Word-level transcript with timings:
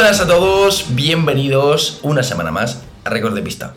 buenas 0.00 0.20
a 0.22 0.26
todos, 0.26 0.86
bienvenidos 0.94 2.00
una 2.02 2.22
semana 2.22 2.50
más 2.50 2.80
a 3.04 3.10
Récord 3.10 3.34
de 3.34 3.42
Pista. 3.42 3.74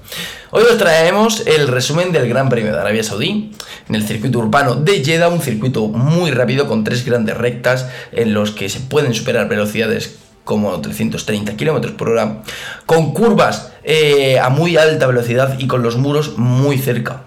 Hoy 0.52 0.64
os 0.64 0.78
traemos 0.78 1.46
el 1.46 1.68
resumen 1.68 2.14
del 2.14 2.30
Gran 2.30 2.48
Premio 2.48 2.72
de 2.72 2.80
Arabia 2.80 3.04
Saudí 3.04 3.52
en 3.90 3.96
el 3.96 4.08
circuito 4.08 4.40
urbano 4.40 4.76
de 4.76 5.04
Jeddah, 5.04 5.28
un 5.28 5.42
circuito 5.42 5.90
muy 5.90 6.32
rápido 6.32 6.66
con 6.66 6.86
tres 6.86 7.04
grandes 7.04 7.36
rectas 7.36 7.90
en 8.14 8.34
los 8.34 8.52
que 8.52 8.70
se 8.70 8.80
pueden 8.80 9.14
superar 9.14 9.50
velocidades 9.50 10.16
como 10.46 10.80
330 10.80 11.58
km 11.58 11.92
por 11.98 12.12
hora, 12.12 12.42
con 12.86 13.14
curvas 13.14 13.74
eh, 13.84 14.40
a 14.40 14.48
muy 14.48 14.78
alta 14.78 15.08
velocidad 15.08 15.60
y 15.60 15.68
con 15.68 15.84
los 15.84 15.98
muros 15.98 16.38
muy 16.38 16.78
cerca. 16.78 17.24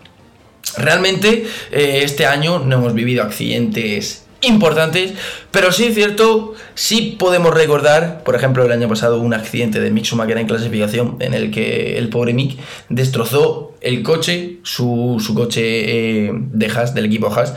Realmente 0.79 1.47
eh, 1.71 2.01
este 2.03 2.25
año 2.25 2.61
no 2.61 2.77
hemos 2.77 2.95
vivido 2.95 3.23
accidentes 3.23 4.26
importantes, 4.47 5.13
pero 5.51 5.73
sí 5.73 5.85
es 5.87 5.95
cierto, 5.95 6.55
sí 6.75 7.17
podemos 7.19 7.53
recordar, 7.55 8.23
por 8.25 8.35
ejemplo, 8.35 8.65
el 8.65 8.73
año 8.73 8.89
pasado 8.89 9.21
un 9.21 9.35
accidente 9.35 9.81
de 9.81 9.91
Mick 9.91 10.05
Schumacher 10.05 10.39
en 10.39 10.47
clasificación 10.47 11.17
en 11.21 11.35
el 11.35 11.51
que 11.51 11.99
el 11.99 12.09
pobre 12.09 12.33
Mick 12.33 12.59
destrozó 12.89 13.75
el 13.81 14.03
coche, 14.03 14.59
su, 14.63 15.23
coche 15.35 16.27
eh, 16.27 16.31
de 16.33 16.67
Haas, 16.67 16.95
del 16.95 17.07
equipo 17.07 17.33
Haas, 17.33 17.55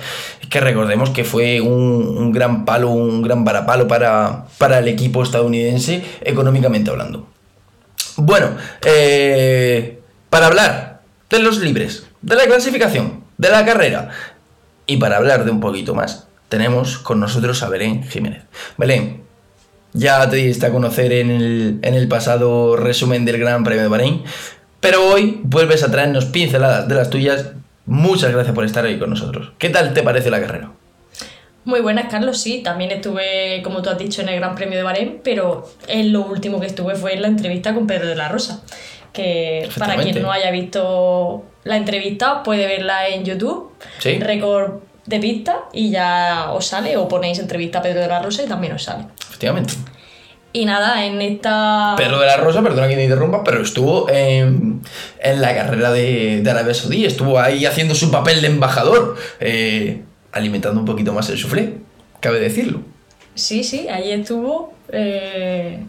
que 0.49 0.59
recordemos 0.59 1.11
que 1.11 1.23
fue 1.23 1.61
un, 1.61 2.31
gran 2.31 2.65
palo, 2.65 2.89
un 2.89 3.21
gran 3.21 3.45
varapalo 3.45 3.87
para, 3.87 4.45
para 4.57 4.79
el 4.79 4.87
equipo 4.87 5.23
estadounidense, 5.23 6.03
económicamente 6.21 6.91
hablando. 6.91 7.27
Bueno, 8.17 8.49
eh, 8.85 9.99
para 10.29 10.47
hablar 10.47 11.01
de 11.29 11.39
los 11.39 11.59
libres, 11.59 12.05
de 12.21 12.35
la 12.35 12.45
clasificación, 12.45 13.23
de 13.37 13.49
la 13.49 13.65
carrera, 13.65 14.09
y 14.85 14.97
para 14.97 15.17
hablar 15.17 15.45
de 15.45 15.51
un 15.51 15.59
poquito 15.59 15.93
más, 15.93 16.27
tenemos 16.49 16.97
con 16.97 17.19
nosotros 17.19 17.63
a 17.63 17.69
Belén 17.69 18.03
Jiménez. 18.03 18.43
Belén, 18.77 19.21
ya 19.93 20.29
te 20.29 20.37
diste 20.37 20.65
a 20.65 20.71
conocer 20.71 21.11
en 21.13 21.79
el, 21.81 22.07
pasado 22.07 22.75
resumen 22.75 23.25
del 23.25 23.37
Gran 23.37 23.63
Premio 23.63 23.83
de 23.83 23.87
Bahrein, 23.87 24.23
pero 24.79 25.07
hoy 25.07 25.39
vuelves 25.43 25.83
a 25.83 25.91
traernos 25.91 26.25
pinceladas 26.25 26.87
de 26.87 26.95
las 26.95 27.09
tuyas. 27.09 27.51
Muchas 27.85 28.31
gracias 28.31 28.53
por 28.53 28.65
estar 28.65 28.85
ahí 28.85 28.99
con 28.99 29.09
nosotros. 29.09 29.51
¿Qué 29.57 29.69
tal 29.69 29.93
te 29.93 30.03
parece 30.03 30.29
la 30.29 30.41
carrera? 30.41 30.71
Muy 31.65 31.81
buenas, 31.81 32.09
Carlos. 32.09 32.39
Sí, 32.39 32.61
también 32.63 32.91
estuve, 32.91 33.61
como 33.63 33.81
tú 33.81 33.89
has 33.89 33.97
dicho, 33.97 34.21
en 34.21 34.29
el 34.29 34.35
Gran 34.39 34.55
Premio 34.55 34.77
de 34.77 34.83
Bahrein, 34.83 35.21
pero 35.23 35.69
en 35.87 36.13
lo 36.13 36.21
último 36.21 36.59
que 36.59 36.67
estuve 36.67 36.95
fue 36.95 37.13
en 37.13 37.21
la 37.21 37.27
entrevista 37.27 37.73
con 37.73 37.85
Pedro 37.85 38.07
de 38.07 38.15
la 38.15 38.27
Rosa. 38.27 38.63
Que 39.13 39.67
para 39.77 39.95
quien 39.97 40.21
no 40.21 40.31
haya 40.31 40.51
visto 40.51 41.43
la 41.63 41.77
entrevista, 41.77 42.43
puede 42.43 42.67
verla 42.67 43.07
en 43.07 43.25
YouTube. 43.25 43.71
Sí. 43.99 44.19
Record 44.19 44.88
de 45.09 45.19
pista 45.19 45.65
y 45.73 45.89
ya 45.89 46.51
os 46.51 46.67
sale, 46.67 46.95
o 46.97 47.07
ponéis 47.07 47.39
entrevista 47.39 47.79
a 47.79 47.81
Pedro 47.81 48.01
de 48.01 48.07
la 48.07 48.21
Rosa 48.21 48.43
y 48.43 48.47
también 48.47 48.73
os 48.73 48.83
sale. 48.83 49.05
Efectivamente. 49.19 49.73
Y 50.53 50.65
nada, 50.65 51.05
en 51.05 51.21
esta. 51.21 51.95
Pedro 51.97 52.19
de 52.19 52.25
la 52.25 52.37
Rosa, 52.37 52.61
perdona 52.61 52.87
que 52.87 52.95
me 52.95 53.03
interrumpa, 53.03 53.43
pero 53.43 53.61
estuvo 53.61 54.09
en, 54.09 54.81
la 55.23 55.53
carrera 55.53 55.91
de, 55.91 56.41
de, 56.41 56.49
Arabia 56.49 56.73
Saudí, 56.73 57.05
estuvo 57.05 57.39
ahí 57.39 57.65
haciendo 57.65 57.93
su 57.93 58.09
papel 58.09 58.41
de 58.41 58.47
embajador, 58.47 59.15
eh, 59.39 60.03
alimentando 60.31 60.79
un 60.79 60.85
poquito 60.85 61.13
más 61.13 61.29
el 61.29 61.37
suflé, 61.37 61.77
cabe 62.19 62.39
decirlo. 62.39 62.81
Sí, 63.35 63.63
sí, 63.63 63.87
ahí 63.89 64.11
estuvo. 64.11 64.73
Eh, 64.91 65.83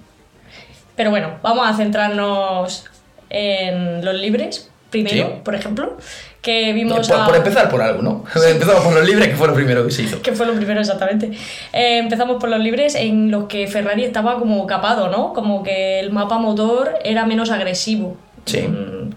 pero 0.95 1.11
bueno, 1.11 1.39
vamos 1.43 1.66
a 1.66 1.75
centrarnos 1.75 2.84
en 3.31 4.05
los 4.05 4.15
libres 4.15 4.70
primero, 4.91 5.43
por 5.45 5.55
ejemplo 5.55 5.97
que 6.43 6.73
vimos 6.73 7.06
por, 7.06 7.37
empezar 7.37 7.69
por 7.69 7.83
algo, 7.83 8.03
¿no? 8.03 8.25
Empezamos 8.49 8.83
por 8.83 8.95
los 8.95 9.06
libres, 9.06 9.28
que 9.28 9.37
fue 9.37 9.49
lo 9.49 9.55
primero 9.55 9.84
que 9.84 9.93
se 9.93 10.03
hizo. 10.03 10.23
que 10.23 10.33
fue 10.33 10.47
lo 10.47 10.55
primero, 10.55 10.81
exactamente. 10.81 11.31
Eh, 11.73 11.99
empezamos 11.99 12.41
por 12.41 12.49
los 12.49 12.61
libres 12.61 12.95
en 12.95 13.31
los 13.31 13.45
que 13.45 13.67
Ferrari 13.67 14.05
estaba 14.05 14.39
como 14.39 14.67
capado, 14.67 15.09
¿no? 15.09 15.33
Como 15.33 15.62
que 15.62 16.01
el 16.01 16.11
mapa 16.11 16.39
motor 16.39 16.95
era 17.05 17.27
menos 17.27 17.51
agresivo. 17.51 18.17
Sí. 18.47 18.62
Mm, 18.62 19.11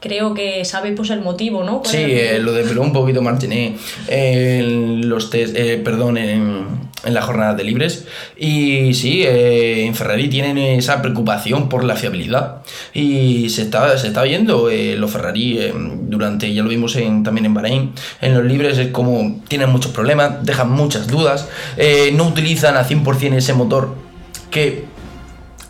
creo 0.00 0.32
que 0.32 0.64
sabéis 0.64 0.94
pues 0.96 1.10
el 1.10 1.20
motivo, 1.20 1.64
¿no? 1.64 1.82
Sí, 1.84 1.98
eh, 1.98 2.38
lo 2.40 2.52
de 2.52 2.78
un 2.78 2.92
poquito 2.92 3.20
Martinet 3.20 3.76
en 4.08 5.08
los 5.08 5.28
test, 5.30 5.54
eh, 5.56 5.80
perdón, 5.84 6.16
en, 6.16 6.66
en 7.04 7.14
la 7.14 7.22
jornada 7.22 7.54
de 7.54 7.64
libres. 7.64 8.06
Y 8.36 8.94
sí, 8.94 9.22
eh, 9.22 9.86
en 9.86 9.94
Ferrari 9.94 10.28
tienen 10.28 10.58
esa 10.58 11.02
preocupación 11.02 11.68
por 11.68 11.84
la 11.84 11.96
fiabilidad. 11.96 12.62
Y 12.92 13.48
se 13.50 13.62
está, 13.62 13.96
se 13.98 14.08
está 14.08 14.22
viendo 14.22 14.70
eh, 14.70 14.96
los 14.96 15.10
Ferrari 15.10 15.58
eh, 15.58 15.72
durante, 15.74 16.52
ya 16.52 16.62
lo 16.62 16.68
vimos 16.68 16.94
también 17.24 17.46
en 17.46 17.54
Bahrein, 17.54 17.92
en 18.20 18.34
los 18.34 18.44
libres 18.44 18.78
es 18.78 18.88
como 18.88 19.40
tienen 19.48 19.70
muchos 19.70 19.92
problemas, 19.92 20.44
dejan 20.44 20.70
muchas 20.70 21.06
dudas, 21.06 21.48
no 22.14 22.28
utilizan 22.28 22.76
a 22.76 22.86
100% 22.86 23.34
ese 23.34 23.52
motor 23.52 23.94
que 24.50 24.84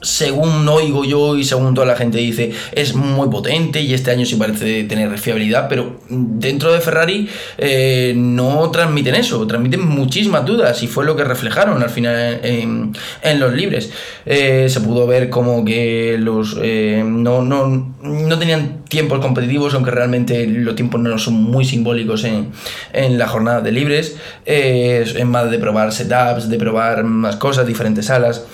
según 0.05 0.69
oigo 0.69 1.05
yo 1.05 1.37
y 1.37 1.45
según 1.45 1.75
toda 1.75 1.87
la 1.87 1.97
gente 1.97 2.19
dice, 2.19 2.53
es 2.73 2.95
muy 2.95 3.29
potente 3.29 3.81
y 3.81 3.95
este 3.95 4.11
año 4.11 4.25
sí 4.25 4.37
parece 4.37 4.85
tener 4.85 5.19
fiabilidad, 5.19 5.69
pero 5.69 6.01
dentro 6.09 6.73
de 6.73 6.81
Ferrari 6.81 7.29
eh, 7.59 8.13
no 8.17 8.71
transmiten 8.71 9.15
eso, 9.15 9.45
transmiten 9.47 9.87
muchísimas 9.87 10.45
dudas 10.45 10.83
y 10.83 10.87
fue 10.87 11.05
lo 11.05 11.17
que 11.17 11.25
reflejaron 11.25 11.83
al 11.83 11.91
final 11.91 12.41
en, 12.43 12.93
los 13.41 13.53
libres. 13.55 13.91
Eh, 14.27 14.69
se 14.69 14.81
pudo 14.81 15.07
ver 15.07 15.31
como 15.31 15.65
que 15.65 16.17
los 16.19 16.57
eh, 16.63 17.03
no, 17.05 17.43
no, 17.43 17.95
no, 18.03 18.39
tenían 18.39 18.84
tiempos 18.89 19.21
competitivos, 19.21 19.75
aunque 19.75 19.91
realmente 19.91 20.47
los 20.47 20.75
tiempos 20.77 21.01
no 21.01 21.19
son 21.19 21.35
muy 21.35 21.65
simbólicos 21.65 22.25
en, 22.25 22.51
en 22.93 23.19
la 23.19 23.27
jornada 23.29 23.61
de 23.61 23.73
libres, 23.73 24.17
es 24.45 25.25
más 25.25 25.51
de 25.51 25.59
probar 25.59 25.93
setups, 25.93 26.49
de 26.49 26.59
probar 26.59 27.05
más 27.05 27.37
cosas, 27.37 27.67
diferentes 27.67 28.07
salas, 28.07 28.45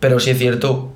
pero 0.00 0.20
sí 0.20 0.30
es 0.30 0.38
cierto 0.38 0.92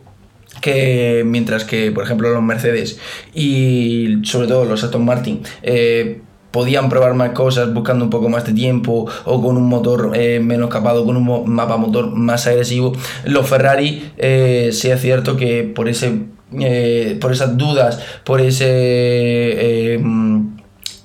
que 0.65 1.25
mientras 1.27 1.65
que, 1.65 1.93
por 1.93 2.05
ejemplo, 2.05 2.31
los 2.31 2.43
Mercedes 2.43 2.99
y 3.35 4.21
sobre 4.23 4.49
todo 4.49 4.65
los 4.65 4.83
Aston 4.83 5.05
Martin 5.05 5.43
eh, 5.63 6.23
podían 6.51 6.89
probar 6.89 7.13
más 7.13 7.33
cosas 7.33 7.75
buscando 7.75 8.05
un 8.05 8.11
poco 8.11 8.31
más 8.31 8.47
de 8.47 8.55
tiempo 8.55 9.07
o 9.27 9.43
con 9.43 9.59
un 9.59 9.69
motor 9.69 10.13
eh, 10.15 10.41
menos 10.41 10.71
capado, 10.71 11.05
con 11.05 11.19
un 11.19 11.51
mapa 11.51 11.77
motor 11.77 12.13
más 12.13 12.47
agresivo, 12.47 12.95
los 13.25 13.47
Ferrari 13.47 14.11
eh, 14.17 14.71
sí 14.73 14.89
es 14.89 15.01
cierto 15.03 15.37
que 15.37 15.65
por 15.65 15.89
ese 15.89 16.13
por 17.21 17.33
esas 17.33 17.57
dudas, 17.57 18.01
por 18.25 18.41
ese 18.41 19.99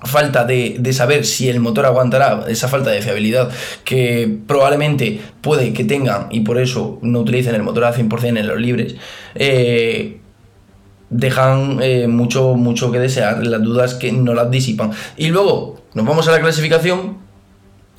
falta 0.04 0.46
de, 0.46 0.94
saber 0.94 1.26
si 1.26 1.50
el 1.50 1.60
motor 1.60 1.86
aguantará, 1.86 2.46
esa 2.48 2.68
falta 2.68 2.90
de 2.90 3.02
fiabilidad 3.02 3.50
que 3.84 4.38
probablemente 4.48 5.20
puede 5.42 5.74
que 5.74 5.84
tengan 5.84 6.28
y 6.32 6.42
por 6.42 6.58
eso 6.58 7.00
no 7.02 7.20
utilicen 7.20 7.56
el 7.56 7.64
motor 7.64 7.86
al 7.86 7.94
100% 7.94 8.40
en 8.40 8.48
los 8.48 8.60
libres, 8.60 8.96
eh, 9.36 10.20
dejan 11.10 11.80
eh, 11.82 12.08
mucho, 12.08 12.56
mucho 12.56 12.92
que 12.92 13.00
desear, 13.00 13.46
las 13.46 13.62
dudas 13.62 13.96
que 13.96 14.12
no 14.12 14.34
las 14.34 14.50
disipan. 14.50 14.92
Y 15.18 15.28
luego 15.28 15.82
nos 15.94 16.06
vamos 16.06 16.28
a 16.28 16.32
la 16.32 16.40
clasificación 16.40 17.18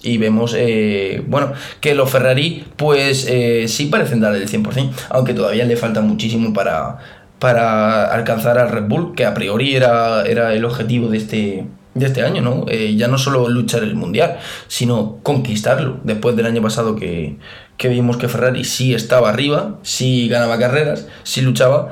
y 0.02 0.16
vemos, 0.16 0.54
eh, 0.56 1.22
bueno, 1.26 1.52
que 1.80 1.94
los 1.94 2.08
Ferrari 2.08 2.64
pues 2.76 3.28
sí 3.66 3.86
parecen 3.86 4.20
dar 4.20 4.34
el 4.34 4.48
100%, 4.48 4.90
aunque 5.10 5.34
todavía 5.34 5.66
le 5.66 5.76
falta 5.76 6.00
muchísimo 6.00 6.54
para, 6.54 6.98
para 7.40 8.04
alcanzar 8.04 8.58
al 8.58 8.70
Red 8.70 8.84
Bull, 8.84 9.14
que 9.14 9.24
a 9.24 9.34
priori 9.34 9.74
era, 9.74 10.24
era 10.26 10.54
el 10.54 10.64
objetivo 10.64 11.08
de 11.08 11.16
este, 11.16 11.66
de 11.94 12.06
este 12.06 12.22
año, 12.22 12.42
¿no? 12.42 12.66
Eh, 12.68 12.94
ya 12.96 13.08
no 13.08 13.16
solo 13.18 13.48
luchar 13.48 13.82
el 13.82 13.96
mundial, 13.96 14.38
sino 14.68 15.16
conquistarlo. 15.22 15.98
Después 16.04 16.36
del 16.36 16.46
año 16.46 16.60
pasado 16.60 16.96
que, 16.96 17.38
vimos 17.82 18.18
que 18.18 18.28
Ferrari 18.28 18.62
sí 18.64 18.94
estaba 18.94 19.30
arriba, 19.30 19.78
sí 19.82 20.28
ganaba 20.28 20.58
carreras, 20.58 21.08
sí 21.22 21.40
luchaba, 21.40 21.90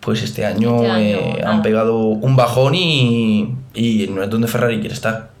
pues 0.00 0.22
este 0.22 0.44
año, 0.44 0.82
este 0.82 1.12
eh, 1.12 1.44
han 1.46 1.62
pegado 1.62 1.98
un 1.98 2.34
bajón 2.34 2.74
y, 2.74 3.54
y 3.72 4.08
no 4.08 4.24
es 4.24 4.28
donde 4.28 4.48
Ferrari 4.48 4.80
quiere 4.80 4.94
estar. 4.94 5.35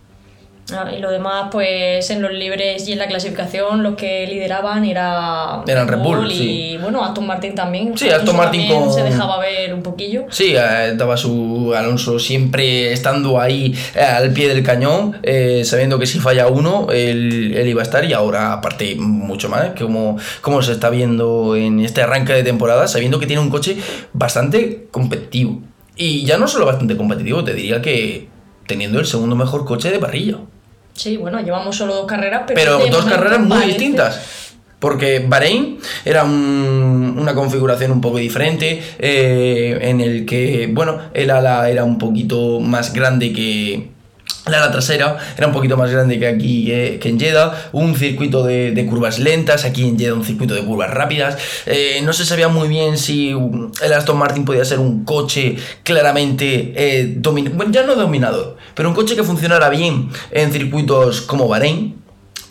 Ah, 0.72 0.90
y 0.92 1.00
lo 1.00 1.12
demás, 1.12 1.48
pues 1.52 2.10
en 2.10 2.20
los 2.22 2.32
libres 2.32 2.88
y 2.88 2.92
en 2.92 2.98
la 2.98 3.06
clasificación, 3.06 3.84
los 3.84 3.94
que 3.94 4.26
lideraban 4.26 4.84
era 4.84 5.62
eran 5.66 5.86
Red 5.86 5.98
Bull, 5.98 6.32
y 6.32 6.76
bueno, 6.78 7.04
Aston 7.04 7.24
Martin 7.24 7.54
también. 7.54 7.96
Sí, 7.96 8.08
Aston 8.08 8.36
Martin 8.36 8.68
con... 8.68 8.92
se 8.92 9.04
dejaba 9.04 9.38
ver 9.38 9.72
un 9.72 9.82
poquillo. 9.82 10.24
Sí, 10.30 10.56
eh, 10.56 10.90
estaba 10.90 11.16
su 11.16 11.72
Alonso 11.76 12.18
siempre 12.18 12.92
estando 12.92 13.40
ahí 13.40 13.76
eh, 13.94 14.00
al 14.00 14.32
pie 14.32 14.48
del 14.48 14.64
cañón, 14.64 15.18
eh, 15.22 15.62
sabiendo 15.64 16.00
que 16.00 16.06
si 16.06 16.18
falla 16.18 16.48
uno, 16.48 16.88
él, 16.90 17.54
él, 17.56 17.68
iba 17.68 17.82
a 17.82 17.84
estar 17.84 18.04
y 18.04 18.12
ahora 18.12 18.52
aparte 18.52 18.96
mucho 18.96 19.48
más, 19.48 19.70
como, 19.78 20.18
como 20.40 20.62
se 20.62 20.72
está 20.72 20.90
viendo 20.90 21.54
en 21.54 21.78
este 21.78 22.02
arranque 22.02 22.32
de 22.32 22.42
temporada, 22.42 22.88
sabiendo 22.88 23.20
que 23.20 23.26
tiene 23.26 23.40
un 23.40 23.50
coche 23.50 23.76
bastante 24.12 24.88
competitivo. 24.90 25.60
Y 25.94 26.24
ya 26.24 26.38
no 26.38 26.48
solo 26.48 26.66
bastante 26.66 26.96
competitivo, 26.96 27.44
te 27.44 27.54
diría 27.54 27.80
que 27.80 28.28
teniendo 28.66 28.98
el 28.98 29.06
segundo 29.06 29.36
mejor 29.36 29.64
coche 29.64 29.92
de 29.92 30.00
parrilla. 30.00 30.38
Sí, 30.96 31.16
bueno, 31.16 31.40
llevamos 31.40 31.76
solo 31.76 31.94
dos 31.94 32.06
carreras, 32.06 32.42
pero, 32.46 32.78
dos 32.88 33.04
carreras 33.04 33.40
muy 33.40 33.66
distintas. 33.66 34.54
Porque 34.78 35.24
Bahrein 35.26 35.78
era 36.04 36.24
una 36.24 37.34
configuración 37.34 37.92
un 37.92 38.00
poco 38.00 38.18
diferente, 38.18 38.82
eh, 38.98 39.78
en 39.80 40.00
el 40.00 40.26
que, 40.26 40.68
bueno, 40.70 40.98
el 41.14 41.30
ala 41.30 41.68
era 41.70 41.84
un 41.84 41.96
poquito 41.96 42.60
más 42.60 42.92
grande 42.92 43.32
que, 43.32 43.90
La 44.46 44.58
ala 44.58 44.70
trasera 44.70 45.16
era 45.36 45.48
un 45.48 45.52
poquito 45.52 45.76
más 45.76 45.90
grande 45.90 46.20
que 46.20 46.26
aquí 46.28 46.66
que 46.66 47.08
en 47.08 47.18
Jeddah, 47.18 47.70
un 47.72 47.96
circuito 47.96 48.44
de, 48.44 48.86
curvas 48.88 49.18
lentas, 49.18 49.64
aquí 49.64 49.82
en 49.82 49.98
Jeddah 49.98 50.14
un 50.14 50.24
circuito 50.24 50.54
de 50.54 50.62
curvas 50.62 50.88
rápidas. 50.88 51.36
Eh, 51.66 52.00
no 52.04 52.12
se 52.12 52.24
sabía 52.24 52.46
muy 52.46 52.68
bien 52.68 52.96
si 52.96 53.30
el 53.30 53.92
Aston 53.92 54.16
Martin 54.16 54.44
podía 54.44 54.64
ser 54.64 54.78
un 54.78 55.04
coche 55.04 55.56
claramente 55.82 56.72
eh, 56.76 57.14
dominado, 57.16 57.56
bueno, 57.56 57.72
ya 57.72 57.82
no 57.82 57.96
dominador, 57.96 58.56
pero 58.74 58.88
un 58.88 58.94
coche 58.94 59.16
que 59.16 59.24
funcionara 59.24 59.68
bien 59.68 60.10
en 60.30 60.52
circuitos 60.52 61.22
como 61.22 61.48
Bahrein, 61.48 61.96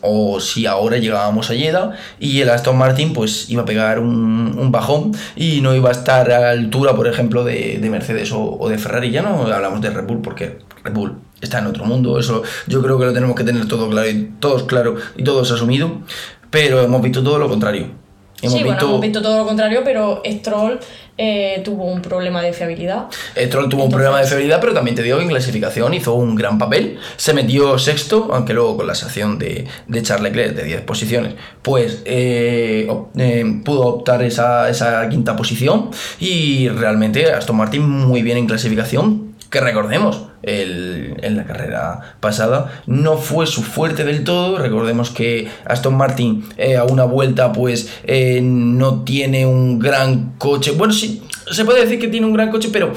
o 0.01 0.41
si 0.41 0.65
ahora 0.65 0.97
llegábamos 0.97 1.49
a 1.49 1.55
Jeddah 1.55 1.91
y 2.19 2.41
el 2.41 2.49
Aston 2.49 2.77
Martin 2.77 3.13
pues 3.13 3.49
iba 3.49 3.61
a 3.61 3.65
pegar 3.65 3.99
un, 3.99 4.69
bajón 4.69 5.13
y 5.37 5.61
no 5.61 5.73
iba 5.73 5.89
a 5.89 5.93
estar 5.93 6.29
a 6.29 6.39
la 6.41 6.49
altura, 6.49 6.93
por 6.93 7.07
ejemplo, 7.07 7.45
de, 7.45 7.79
Mercedes 7.89 8.33
o, 8.33 8.41
o, 8.41 8.67
de 8.67 8.77
Ferrari. 8.77 9.11
Ya 9.11 9.21
no 9.21 9.47
hablamos 9.47 9.79
de 9.79 9.89
Red 9.89 10.05
Bull 10.05 10.21
porque 10.21 10.57
Red 10.83 10.93
Bull 10.93 11.15
está 11.45 11.59
en 11.59 11.67
otro 11.67 11.85
mundo, 11.85 12.19
eso 12.19 12.43
yo 12.67 12.81
creo 12.81 12.99
que 12.99 13.05
lo 13.05 13.13
tenemos 13.13 13.35
que 13.35 13.43
tener 13.43 13.67
todo 13.67 13.89
claro 13.89 14.09
y 14.09 14.31
todos 14.39 14.63
claro 14.63 14.95
y 15.15 15.23
todos 15.23 15.51
asumido, 15.51 16.01
pero 16.49 16.81
hemos 16.81 17.01
visto 17.01 17.23
todo 17.23 17.39
lo 17.39 17.47
contrario. 17.47 18.05
Hemos 18.41 18.57
sí, 18.57 18.63
visto... 18.63 18.75
bueno, 18.75 18.89
hemos 18.89 19.01
visto 19.01 19.21
todo 19.21 19.37
lo 19.37 19.45
contrario, 19.45 19.81
pero 19.83 20.21
Stroll 20.25 20.79
eh, 21.17 21.61
tuvo 21.63 21.85
un 21.85 22.01
problema 22.01 22.41
de 22.41 22.51
fiabilidad. 22.51 23.05
Stroll 23.37 23.69
tuvo 23.69 23.85
un 23.85 23.91
problema 23.91 24.19
de 24.19 24.27
fiabilidad, 24.27 24.59
pero 24.59 24.73
también 24.73 24.95
te 24.95 25.03
digo 25.03 25.17
que 25.17 25.23
en 25.23 25.29
clasificación 25.29 25.93
hizo 25.93 26.13
un 26.13 26.35
gran 26.35 26.57
papel. 26.57 26.99
Se 27.15 27.33
metió 27.33 27.79
sexto, 27.79 28.29
aunque 28.33 28.53
luego 28.53 28.77
con 28.77 28.87
la 28.87 28.95
sanción 28.95 29.39
de, 29.39 29.65
de 29.87 30.01
Charles 30.03 30.33
Leclerc 30.33 30.55
de 30.55 30.63
10 30.63 30.81
posiciones, 30.81 31.35
pues 31.61 32.01
eh, 32.05 32.87
eh, 33.17 33.61
pudo 33.63 33.87
optar 33.87 34.21
esa, 34.23 34.69
esa 34.69 35.07
quinta 35.07 35.37
posición. 35.37 35.89
Y 36.19 36.67
realmente 36.67 37.31
Aston 37.31 37.55
Martin 37.55 37.87
muy 37.87 38.21
bien 38.21 38.37
en 38.37 38.47
clasificación, 38.47 39.24
que 39.49 39.61
recordemos, 39.61 40.27
en 40.43 41.37
la 41.37 41.45
carrera 41.45 42.15
pasada 42.19 42.81
no 42.87 43.17
fue 43.17 43.47
su 43.47 43.63
fuerte 43.63 44.03
del 44.03 44.23
todo. 44.23 44.57
Recordemos 44.57 45.09
que 45.09 45.47
Aston 45.65 45.95
Martin 45.95 46.45
eh, 46.57 46.77
a 46.77 46.83
una 46.83 47.05
vuelta 47.05 47.51
pues 47.51 47.89
eh, 48.03 48.41
no 48.41 49.03
tiene 49.03 49.45
un 49.45 49.79
gran 49.79 50.33
coche. 50.37 50.71
Bueno, 50.71 50.93
sí, 50.93 51.23
se 51.51 51.65
puede 51.65 51.81
decir 51.81 51.99
que 51.99 52.07
tiene 52.07 52.27
un 52.27 52.33
gran 52.33 52.51
coche, 52.51 52.69
pero 52.71 52.93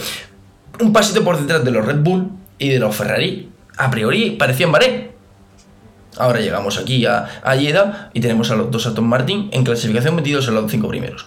un 0.80 0.92
pasito 0.92 1.24
por 1.24 1.38
detrás 1.38 1.64
de 1.64 1.70
los 1.70 1.84
Red 1.84 2.00
Bull 2.00 2.30
y 2.58 2.68
de 2.68 2.78
los 2.78 2.94
Ferrari. 2.94 3.50
A 3.76 3.90
priori 3.90 4.32
parecían 4.32 4.72
Bahrein. 4.72 5.08
Ahora 6.18 6.40
llegamos 6.40 6.78
aquí 6.78 7.06
a, 7.06 7.28
a 7.44 7.56
y 7.56 8.20
tenemos 8.20 8.50
a 8.50 8.56
los 8.56 8.70
dos 8.70 8.86
Aston 8.86 9.06
Martin 9.06 9.48
en 9.52 9.62
clasificación 9.64 10.16
metidos 10.16 10.48
en 10.48 10.54
los 10.54 10.70
cinco 10.70 10.88
primeros. 10.88 11.26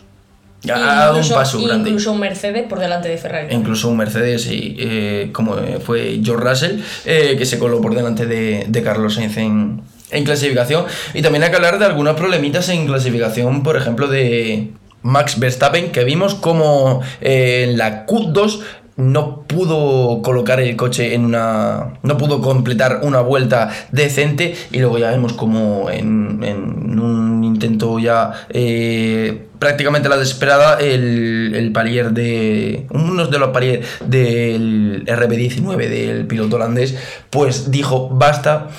Ha 0.70 0.80
dado 0.80 1.20
un 1.20 1.30
paso 1.30 1.62
grande. 1.64 1.90
Incluso 1.90 2.12
un 2.12 2.20
Mercedes 2.20 2.68
por 2.68 2.80
delante 2.80 3.10
de 3.10 3.18
Ferrari. 3.18 3.54
Incluso 3.54 3.90
un 3.90 3.98
Mercedes, 3.98 4.46
y, 4.48 4.76
eh, 4.80 5.30
como 5.32 5.56
fue 5.84 6.22
George 6.24 6.48
Russell, 6.48 6.80
eh, 7.06 7.36
que 7.38 7.46
se 7.46 7.58
coló 7.58 7.82
por 7.82 7.96
delante 7.96 8.26
de, 8.26 8.82
Carlos 8.84 9.16
Sainz 9.16 9.38
en, 9.38 9.82
clasificación. 10.24 10.86
Y 11.14 11.22
también 11.22 11.44
hay 11.44 11.50
que 11.50 11.56
hablar 11.56 11.80
de 11.80 11.86
algunos 11.86 12.16
problemitas 12.16 12.70
en 12.70 12.86
clasificación, 12.86 13.64
por 13.64 13.76
ejemplo, 13.76 14.08
de 14.08 14.72
Max 15.04 15.40
Verstappen, 15.40 15.92
que 15.92 16.04
vimos 16.04 16.36
como 16.36 17.02
eh, 17.22 17.68
en 17.70 17.78
la 17.78 18.06
Q2 18.06 18.60
no 19.02 19.42
pudo 19.44 20.22
colocar 20.22 20.60
el 20.60 20.76
coche 20.76 21.16
en 21.16 21.26
una. 21.26 21.94
no 22.04 22.18
pudo 22.18 22.40
completar 22.42 23.02
una 23.04 23.22
vuelta 23.22 23.70
decente 23.92 24.56
y 24.72 24.80
luego 24.80 25.00
ya 25.00 25.10
vemos 25.10 25.34
como 25.34 25.90
en, 25.90 26.44
en 26.44 27.00
un 27.00 27.44
intento 27.44 27.98
ya 28.00 28.32
eh, 28.50 29.48
prácticamente 29.58 30.08
la 30.08 30.18
desesperada 30.18 30.80
el, 30.80 31.54
el 31.56 31.72
palier 31.72 32.12
de. 32.12 32.86
uno 32.92 33.26
de 33.26 33.40
los 33.40 33.50
palier 33.50 33.82
del 34.06 35.04
RB19 35.06 35.90
del 35.90 36.28
piloto 36.28 36.58
holandés 36.58 36.96
pues 37.30 37.72
dijo 37.72 38.10
basta 38.10 38.70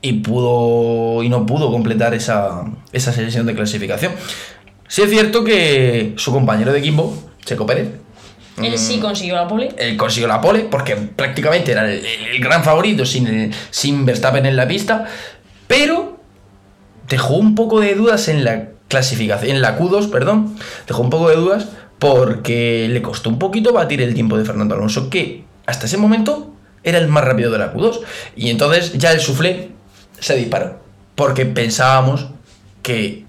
y 0.00 0.14
pudo 0.14 1.22
y 1.22 1.28
no 1.28 1.46
pudo 1.46 1.70
completar 1.70 2.12
esa, 2.12 2.64
esa 2.92 3.12
sesión 3.12 3.46
de 3.46 3.54
clasificación. 3.54 4.12
Sí 4.88 5.02
es 5.02 5.10
cierto 5.10 5.44
que 5.44 6.12
su 6.16 6.32
compañero 6.32 6.72
de 6.72 6.80
equipo, 6.80 7.16
Checo 7.44 7.64
Pérez, 7.64 7.88
él 8.58 8.78
sí 8.78 8.98
mm. 8.98 9.00
consiguió 9.00 9.34
la 9.36 9.48
pole. 9.48 9.70
Él 9.78 9.96
consiguió 9.96 10.28
la 10.28 10.40
pole 10.40 10.66
porque 10.70 10.96
prácticamente 10.96 11.72
era 11.72 11.90
el, 11.90 12.40
gran 12.40 12.62
favorito 12.62 13.06
sin, 13.06 13.52
sin 13.70 14.04
Verstappen 14.04 14.46
en 14.46 14.56
la 14.56 14.68
pista, 14.68 15.06
pero 15.66 16.18
dejó 17.08 17.36
un 17.36 17.54
poco 17.54 17.80
de 17.80 17.94
dudas 17.94 18.28
en 18.28 18.44
la 18.44 18.68
clasificación, 18.88 19.56
en 19.56 19.62
la 19.62 19.78
Q2, 19.78 20.10
perdón, 20.10 20.56
dejó 20.86 21.02
un 21.02 21.10
poco 21.10 21.30
de 21.30 21.36
dudas 21.36 21.68
porque 21.98 22.88
le 22.90 23.00
costó 23.00 23.30
un 23.30 23.38
poquito 23.38 23.72
batir 23.72 24.02
el 24.02 24.12
tiempo 24.12 24.36
de 24.36 24.44
Fernando 24.44 24.74
Alonso, 24.74 25.08
que 25.08 25.44
hasta 25.66 25.86
ese 25.86 25.96
momento 25.96 26.52
era 26.82 26.98
el 26.98 27.08
más 27.08 27.24
rápido 27.24 27.50
de 27.50 27.58
la 27.58 27.72
Q2. 27.72 28.00
Y 28.36 28.50
entonces 28.50 28.92
ya 28.94 29.12
el 29.12 29.20
suflé 29.20 29.70
se 30.18 30.36
disparó, 30.36 30.80
porque 31.14 31.46
pensábamos 31.46 32.26
que 32.82 33.24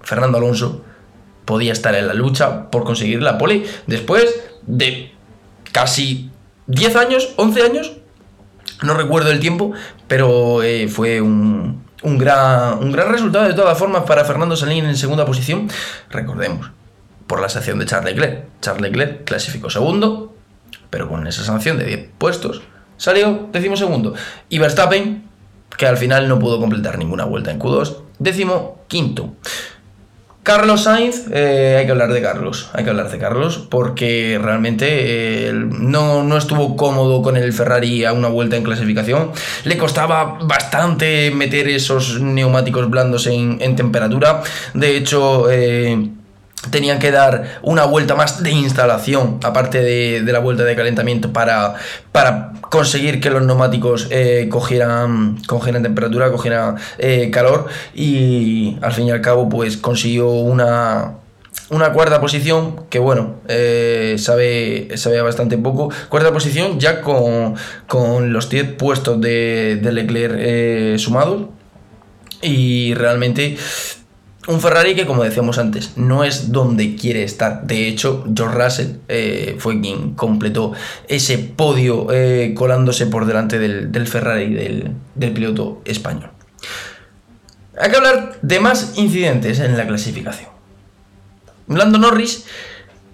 Fernando 0.00 0.38
Alonso 0.38 0.84
podía 1.44 1.72
estar 1.72 1.94
en 1.94 2.06
la 2.06 2.14
lucha 2.14 2.70
por 2.70 2.84
conseguir 2.84 3.20
la 3.20 3.36
pole. 3.36 3.64
Después 3.86 4.24
de 4.66 5.12
casi 5.72 6.30
10 6.66 6.96
años, 6.96 7.34
11 7.36 7.62
años, 7.62 7.92
no 8.82 8.94
recuerdo 8.94 9.30
el 9.30 9.40
tiempo, 9.40 9.72
pero 10.08 10.62
eh, 10.62 10.88
fue 10.88 11.20
un, 11.20 11.84
un, 12.02 12.18
gran, 12.18 12.78
un 12.82 12.92
gran 12.92 13.10
resultado 13.10 13.46
de 13.46 13.54
todas 13.54 13.78
formas 13.78 14.02
para 14.04 14.24
Fernando 14.24 14.56
Salín 14.56 14.84
en 14.84 14.96
segunda 14.96 15.24
posición. 15.24 15.68
Recordemos, 16.10 16.70
por 17.26 17.40
la 17.40 17.48
sanción 17.48 17.78
de 17.78 17.86
Charles 17.86 18.14
Leclerc. 18.14 18.44
Charles 18.60 18.82
Leclerc 18.82 19.24
clasificó 19.24 19.70
segundo, 19.70 20.34
pero 20.90 21.08
con 21.08 21.26
esa 21.26 21.44
sanción 21.44 21.78
de 21.78 21.86
10 21.86 22.10
puestos 22.18 22.62
salió 22.96 23.48
décimo 23.52 23.76
segundo. 23.76 24.14
Y 24.48 24.58
Verstappen, 24.58 25.24
que 25.76 25.86
al 25.86 25.96
final 25.96 26.28
no 26.28 26.38
pudo 26.38 26.60
completar 26.60 26.98
ninguna 26.98 27.24
vuelta 27.24 27.50
en 27.50 27.58
Q2, 27.58 27.96
décimo 28.18 28.82
quinto. 28.88 29.34
Carlos 30.44 30.82
Sainz, 30.82 31.24
eh, 31.32 31.76
hay 31.78 31.86
que 31.86 31.92
hablar 31.92 32.12
de 32.12 32.20
Carlos, 32.20 32.68
hay 32.74 32.84
que 32.84 32.90
hablar 32.90 33.10
de 33.10 33.16
Carlos 33.16 33.66
porque 33.70 34.38
realmente 34.40 35.48
eh, 35.48 35.52
no, 35.54 36.36
estuvo 36.36 36.76
cómodo 36.76 37.22
con 37.22 37.38
el 37.38 37.50
Ferrari 37.54 38.04
a 38.04 38.12
una 38.12 38.28
vuelta 38.28 38.54
en 38.54 38.62
clasificación. 38.62 39.30
Le 39.64 39.78
costaba 39.78 40.38
bastante 40.42 41.30
meter 41.30 41.66
esos 41.68 42.20
neumáticos 42.20 42.90
blandos 42.90 43.26
en, 43.26 43.74
temperatura. 43.74 44.42
De 44.74 44.98
hecho, 44.98 45.50
eh, 45.50 46.10
tenían 46.70 46.98
que 46.98 47.10
dar 47.10 47.60
una 47.62 47.84
vuelta 47.84 48.14
más 48.14 48.42
de 48.42 48.50
instalación, 48.50 49.38
aparte 49.42 49.80
de, 49.80 50.32
la 50.32 50.38
vuelta 50.38 50.64
de 50.64 50.76
calentamiento, 50.76 51.32
para, 51.32 51.74
para 52.12 52.52
conseguir 52.70 53.20
que 53.20 53.30
los 53.30 53.42
neumáticos 53.42 54.08
eh, 54.10 54.48
cogieran, 54.50 55.38
cogieran 55.46 55.82
temperatura, 55.82 56.30
cogieran 56.30 56.76
eh, 56.98 57.30
calor 57.30 57.66
y 57.94 58.78
al 58.82 58.92
fin 58.92 59.06
y 59.06 59.10
al 59.10 59.20
cabo 59.20 59.48
pues 59.48 59.76
consiguió 59.76 60.28
una, 60.30 61.14
una 61.70 61.92
cuarta 61.92 62.20
posición 62.20 62.86
que 62.88 62.98
bueno, 62.98 63.36
eh, 63.48 64.16
sabe, 64.18 64.88
bastante 65.22 65.58
poco. 65.58 65.90
Cuarta 66.08 66.32
posición 66.32 66.80
ya 66.80 67.00
con, 67.00 67.54
con 67.86 68.32
los 68.32 68.48
10 68.48 68.74
puestos 68.74 69.20
de, 69.20 69.78
de 69.82 69.92
Leclerc 69.92 70.98
sumados 70.98 71.42
y 72.42 72.94
realmente 72.94 73.56
un 74.46 74.60
Ferrari 74.60 74.94
que, 74.94 75.06
como 75.06 75.24
decíamos 75.24 75.58
antes, 75.58 75.96
no 75.96 76.22
es 76.22 76.52
donde 76.52 76.96
quiere 76.96 77.22
estar. 77.22 77.66
De 77.66 77.88
hecho, 77.88 78.24
George 78.34 78.56
Russell 78.56 78.88
eh, 79.08 79.56
fue 79.58 79.80
quien 79.80 80.14
completó 80.14 80.72
ese 81.08 81.38
podio 81.38 82.08
eh, 82.12 82.52
colándose 82.54 83.06
por 83.06 83.24
delante 83.24 83.58
del, 83.58 84.06
Ferrari 84.06 84.52
del, 84.52 84.92
del, 85.14 85.32
piloto 85.32 85.80
español. 85.86 86.30
Hay 87.80 87.90
que 87.90 87.96
hablar 87.96 88.38
de 88.42 88.60
más 88.60 88.98
incidentes 88.98 89.60
en 89.60 89.76
la 89.76 89.86
clasificación. 89.86 90.50
Lando 91.66 91.98
Norris, 91.98 92.44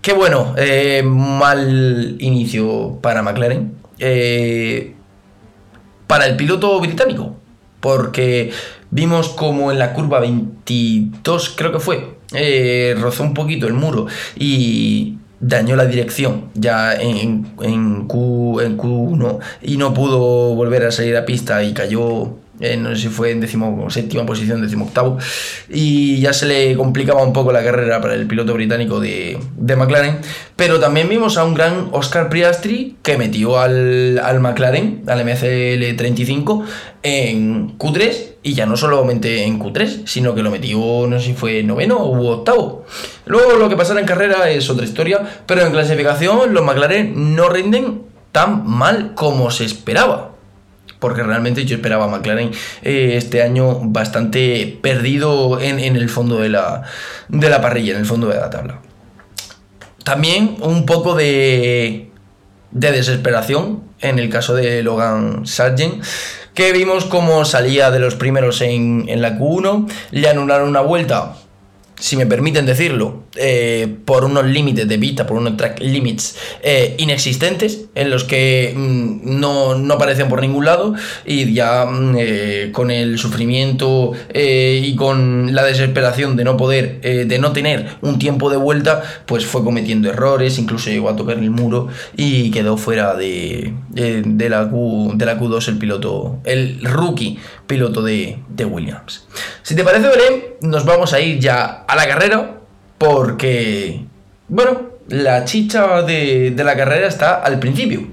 que 0.02 0.12
bueno, 0.12 0.54
eh, 0.58 1.02
mal 1.04 2.16
inicio 2.18 2.98
para 3.00 3.22
McLaren. 3.22 3.74
para 6.08 6.26
el 6.26 6.36
piloto 6.36 6.80
británico, 6.80 7.36
porque 7.78 8.50
Vimos 8.90 9.28
como 9.28 9.70
en 9.70 9.78
la 9.78 9.92
curva 9.92 10.18
22, 10.20 11.54
creo 11.56 11.72
que 11.72 11.78
fue, 11.78 12.16
eh, 12.34 12.96
rozó 12.98 13.22
un 13.22 13.34
poquito 13.34 13.66
el 13.66 13.74
muro 13.74 14.06
y 14.36 15.18
dañó 15.38 15.76
la 15.76 15.86
dirección. 15.86 16.46
Ya 16.54 16.94
en, 16.94 17.46
en, 17.62 18.06
Q, 18.06 18.60
en 18.60 18.76
Q1 18.76 19.38
y 19.62 19.76
no 19.76 19.94
pudo 19.94 20.54
volver 20.54 20.84
a 20.84 20.90
salir 20.90 21.16
a 21.16 21.24
pista 21.24 21.62
y 21.62 21.72
cayó 21.72 22.39
eh, 22.60 22.76
no 22.76 22.94
sé 22.94 23.02
si 23.02 23.08
fue 23.08 23.30
en 23.30 23.40
décimo 23.40 23.88
séptima 23.90 24.26
posición, 24.26 24.62
décimo 24.62 24.86
octavo, 24.86 25.18
y 25.68 26.20
ya 26.20 26.32
se 26.32 26.46
le 26.46 26.76
complicaba 26.76 27.22
un 27.22 27.32
poco 27.32 27.52
la 27.52 27.64
carrera 27.64 28.00
para 28.00 28.14
el 28.14 28.26
piloto 28.26 28.54
británico 28.54 29.00
de, 29.00 29.38
de 29.56 29.76
McLaren, 29.76 30.18
pero 30.56 30.78
también 30.78 31.08
vimos 31.08 31.38
a 31.38 31.44
un 31.44 31.54
gran 31.54 31.88
Oscar 31.92 32.28
Priastri 32.28 32.96
que 33.02 33.16
metió 33.16 33.58
al, 33.58 34.18
al 34.18 34.40
McLaren, 34.40 35.02
al 35.06 35.24
MCL 35.24 35.96
35, 35.96 36.64
en 37.02 37.78
Q3, 37.78 38.30
y 38.42 38.54
ya 38.54 38.66
no 38.66 38.76
solamente 38.76 39.44
en 39.44 39.58
Q3, 39.58 40.06
sino 40.06 40.34
que 40.34 40.42
lo 40.42 40.50
metió, 40.50 41.06
no 41.06 41.18
sé 41.18 41.26
si 41.26 41.32
fue 41.34 41.62
noveno 41.62 42.04
u 42.04 42.26
octavo. 42.26 42.84
Luego 43.26 43.56
lo 43.56 43.68
que 43.68 43.76
pasará 43.76 44.00
en 44.00 44.06
carrera 44.06 44.50
es 44.50 44.68
otra 44.70 44.84
historia, 44.84 45.42
pero 45.46 45.62
en 45.62 45.72
clasificación 45.72 46.54
los 46.54 46.64
McLaren 46.64 47.34
no 47.34 47.48
rinden 47.48 48.02
tan 48.32 48.66
mal 48.66 49.14
como 49.14 49.50
se 49.50 49.64
esperaba. 49.64 50.29
Porque 51.00 51.22
realmente 51.22 51.64
yo 51.64 51.76
esperaba 51.76 52.04
a 52.04 52.08
McLaren 52.08 52.52
eh, 52.82 53.14
este 53.16 53.42
año 53.42 53.80
bastante 53.82 54.78
perdido 54.80 55.60
en, 55.60 55.80
el 55.80 56.08
fondo 56.08 56.38
de 56.38 56.50
la, 56.50 56.82
de 57.28 57.50
la 57.50 57.60
parrilla, 57.60 57.94
en 57.94 58.00
el 58.00 58.06
fondo 58.06 58.28
de 58.28 58.36
la 58.36 58.50
tabla. 58.50 58.80
También 60.04 60.56
un 60.60 60.86
poco 60.86 61.14
de, 61.16 62.10
de 62.70 62.92
desesperación 62.92 63.82
en 64.00 64.18
el 64.18 64.30
caso 64.30 64.54
de 64.54 64.82
Logan 64.82 65.46
Sargent, 65.46 66.04
que 66.54 66.72
vimos 66.72 67.04
cómo 67.04 67.44
salía 67.44 67.90
de 67.90 67.98
los 67.98 68.14
primeros 68.14 68.60
en, 68.60 69.04
en 69.08 69.22
la 69.22 69.38
Q1, 69.38 69.90
le 70.10 70.28
anularon 70.28 70.68
una 70.68 70.80
vuelta 70.80 71.34
si 72.00 72.16
me 72.16 72.26
permiten 72.26 72.66
decirlo, 72.66 73.24
eh, 73.36 73.96
por 74.04 74.24
unos 74.24 74.44
límites 74.44 74.88
de 74.88 74.96
vista, 74.96 75.24
por 75.24 75.36
unos 75.36 75.56
track 75.56 75.78
limits 75.78 76.36
eh, 76.64 76.96
inexistentes, 76.98 77.86
en 77.94 78.10
los 78.10 78.24
que 78.24 78.74
mm, 78.76 79.38
no, 79.38 79.76
no, 79.76 79.94
aparecen 79.94 80.28
por 80.28 80.40
ningún 80.40 80.64
lado, 80.64 80.94
y 81.24 81.52
ya 81.52 81.86
mm, 81.86 82.16
eh, 82.18 82.70
con 82.72 82.90
el 82.90 83.18
sufrimiento 83.18 84.12
y 84.34 84.96
con 84.96 85.54
la 85.54 85.62
desesperación 85.62 86.34
de 86.36 86.42
no 86.42 86.56
poder, 86.56 87.00
de 87.00 87.38
no 87.38 87.52
tener 87.52 87.86
un 88.00 88.18
tiempo 88.18 88.50
de 88.50 88.56
vuelta, 88.56 89.02
pues 89.26 89.46
fue 89.46 89.62
cometiendo 89.62 90.08
errores, 90.08 90.58
incluso 90.58 90.90
llegó 90.90 91.08
a 91.08 91.16
tocar 91.16 91.38
el 91.38 91.50
muro 91.50 91.88
y 92.16 92.50
quedó 92.50 92.76
fuera 92.76 93.14
de, 93.14 93.74
de, 93.90 94.48
la, 94.48 94.68
Q, 94.68 95.12
de 95.14 95.26
la 95.26 95.38
Q2 95.38 95.68
el 95.68 95.78
piloto, 95.78 96.38
el 96.44 96.80
rookie 96.82 97.38
piloto 97.66 98.02
de, 98.02 98.38
de 98.48 98.64
Williams. 98.64 99.26
Si 99.62 99.76
te 99.76 99.84
parece, 99.84 100.08
Belén, 100.08 100.44
nos 100.62 100.84
vamos 100.84 101.12
a 101.12 101.20
ir 101.20 101.38
ya 101.38 101.84
a 101.86 101.96
la 101.96 102.08
carrera 102.08 102.59
porque, 103.00 104.02
bueno, 104.48 104.90
la 105.08 105.46
chicha 105.46 106.02
de, 106.02 106.52
la 106.54 106.76
carrera 106.76 107.08
está 107.08 107.36
al 107.36 107.58
principio. 107.58 108.06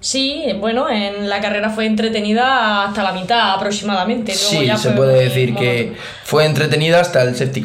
Sí, 0.00 0.44
bueno, 0.58 0.88
en 0.88 1.28
la 1.28 1.42
carrera 1.42 1.68
fue 1.68 1.84
entretenida 1.84 2.86
hasta 2.86 3.02
la 3.02 3.12
mitad 3.12 3.52
aproximadamente. 3.52 4.32
sí, 4.32 4.66
se 4.78 4.92
puede 4.92 5.24
decir 5.24 5.54
que 5.54 5.92
fue 6.24 6.46
entretenida 6.46 7.00
hasta 7.00 7.20
el 7.20 7.36
safety 7.36 7.62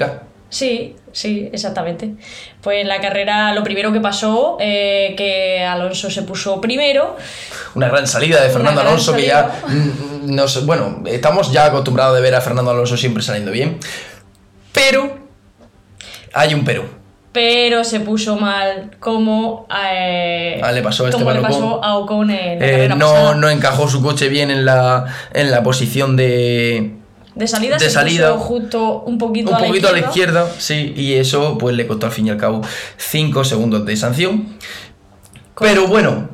Sí, 0.50 0.98
sí, 1.14 1.50
exactamente. 1.54 2.16
Pues 2.62 2.82
en 2.82 2.90
la 2.90 3.00
carrera 3.00 3.54
lo 3.54 3.64
primero 3.64 3.94
que 3.94 4.02
pasó, 4.02 4.58
eh, 4.60 5.14
que 5.16 5.64
Alonso 5.64 6.12
se 6.12 6.24
puso 6.24 6.60
primero. 6.60 7.16
Una 7.76 7.88
gran 7.88 8.06
salida 8.06 8.44
de 8.44 8.50
Fernando 8.50 8.82
Alonso 8.82 9.16
que 9.16 9.28
ya, 9.28 9.62
nos, 10.26 10.66
bueno, 10.66 11.04
estamos 11.06 11.54
ya 11.54 11.68
acostumbrados 11.68 12.18
de 12.18 12.22
ver 12.22 12.36
a 12.36 12.42
Fernando 12.42 12.72
Alonso 12.72 12.98
siempre 12.98 13.24
saliendo 13.24 13.52
bien. 13.52 13.80
Pero 14.74 15.25
hay 16.36 16.54
un 16.54 16.64
pero. 16.64 16.84
Pero 17.32 17.84
se 17.84 18.00
puso 18.00 18.38
mal 18.38 18.92
como, 19.00 19.68
eh, 19.70 20.62
ah, 20.64 20.72
le 20.72 20.82
pasó 20.82 21.06
a, 21.06 21.12
como 21.12 21.32
le 21.32 21.42
pasó 21.42 21.84
a 21.84 21.98
Ocon 21.98 22.30
en 22.30 22.60
la 22.60 22.66
eh, 22.66 22.90
no, 22.96 23.36
no 23.36 23.50
encajó 23.50 23.90
su 23.90 24.02
coche 24.02 24.30
bien 24.30 24.52
en 24.52 24.64
la, 24.64 25.06
en 25.34 25.52
la 25.52 25.62
posición 25.62 26.16
de, 26.16 26.94
de 27.34 27.48
salida, 27.48 27.78
de 27.78 27.90
salida 27.90 28.32
justo 28.38 29.02
un 29.02 29.18
poquito, 29.18 29.50
un 29.50 29.56
a, 29.56 29.60
poquito 29.60 29.88
la 29.88 29.98
a 29.98 30.02
la 30.02 30.08
izquierda, 30.08 30.48
sí, 30.58 30.94
y 30.96 31.16
eso 31.16 31.58
pues 31.58 31.76
le 31.76 31.88
costó 31.88 32.06
al 32.06 32.14
fin 32.14 32.28
y 32.28 32.30
al 32.30 32.38
cabo 32.38 32.62
5 32.98 33.44
segundos 33.44 33.86
de 33.86 33.98
sanción. 33.98 34.56
Pero 35.60 35.88
bueno, 35.88 36.30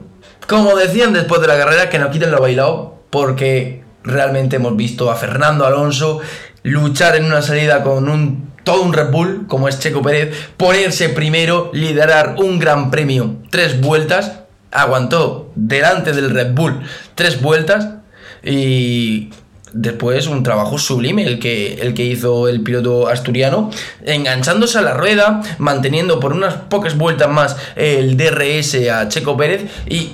como 0.48 0.76
decían 0.76 1.14
después 1.14 1.42
de 1.42 1.48
la 1.48 1.58
carrera, 1.58 1.90
que 1.90 1.98
no 1.98 2.12
quiten 2.12 2.30
lo 2.30 2.40
bailado, 2.40 3.02
porque 3.10 3.84
realmente 4.04 4.58
hemos 4.58 4.76
visto 4.76 5.10
a 5.10 5.16
Fernando 5.16 5.66
Alonso 5.66 6.20
luchar 6.64 7.16
en 7.16 7.26
una 7.26 7.42
salida 7.42 7.82
con 7.82 8.08
un 8.08 8.51
un 8.80 8.94
Red 8.94 9.12
Bull, 9.12 9.46
como 9.48 9.68
es 9.68 9.80
Checo 9.80 10.02
Pérez, 10.02 10.36
ponerse 10.58 11.10
primero, 11.10 11.72
liderar 11.74 12.36
un 12.38 12.60
gran 12.60 12.92
premio, 12.92 13.36
tres 13.50 13.82
vueltas, 13.82 14.40
aguantó 14.72 15.52
delante 15.56 16.14
del 16.14 16.30
Red 16.30 16.54
Bull 16.54 16.82
tres 17.16 17.42
vueltas 17.42 17.90
y 18.44 19.30
después 19.74 20.28
un 20.28 20.44
trabajo 20.44 20.78
sublime 20.78 21.24
el 21.24 21.40
que, 21.40 21.76
el 21.76 21.94
que 21.94 22.06
hizo 22.06 22.48
el 22.48 22.62
piloto 22.62 23.08
asturiano, 23.08 23.70
enganchándose 24.06 24.78
a 24.78 24.82
la 24.82 24.94
rueda, 24.94 25.42
manteniendo 25.60 26.20
por 26.20 26.34
unas 26.34 26.56
pocas 26.56 26.98
vueltas 26.98 27.30
más 27.30 27.58
el 27.76 28.18
DRS 28.18 28.90
a 28.90 29.08
Checo 29.08 29.38
Pérez 29.38 29.70
y 29.88 30.12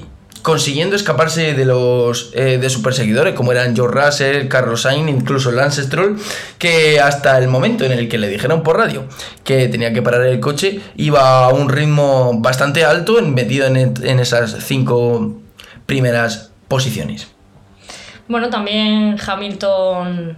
consiguiendo 0.47 0.95
escaparse 0.95 1.55
de 1.55 1.65
los 1.65 2.31
eh, 2.33 2.57
de 2.57 2.69
sus 2.69 2.81
perseguidores, 2.81 3.33
como 3.33 3.51
eran 3.51 3.75
George 3.75 3.99
Russell, 3.99 4.47
Carlos 4.47 4.83
Sainz, 4.83 5.09
incluso 5.09 5.51
Lance 5.51 5.83
Stroll, 5.83 6.17
que 6.57 7.01
hasta 7.01 7.37
el 7.37 7.49
momento 7.49 7.83
en 7.83 7.91
el 7.91 8.07
que 8.07 8.17
le 8.17 8.29
dijeron 8.29 8.63
por 8.63 8.77
radio 8.77 9.03
que 9.43 9.67
tenía 9.67 9.91
que 9.91 10.01
parar 10.01 10.21
el 10.25 10.39
coche, 10.39 10.79
iba 10.95 11.43
a 11.43 11.49
un 11.49 11.67
ritmo 11.67 12.39
bastante 12.39 12.85
alto, 12.85 13.21
metido 13.23 13.67
en, 13.67 13.75
en 13.75 14.19
esas 14.21 14.63
cinco 14.63 15.35
primeras 15.85 16.53
posiciones. 16.69 17.27
Bueno, 18.29 18.49
también 18.49 19.17
Hamilton 19.19 20.37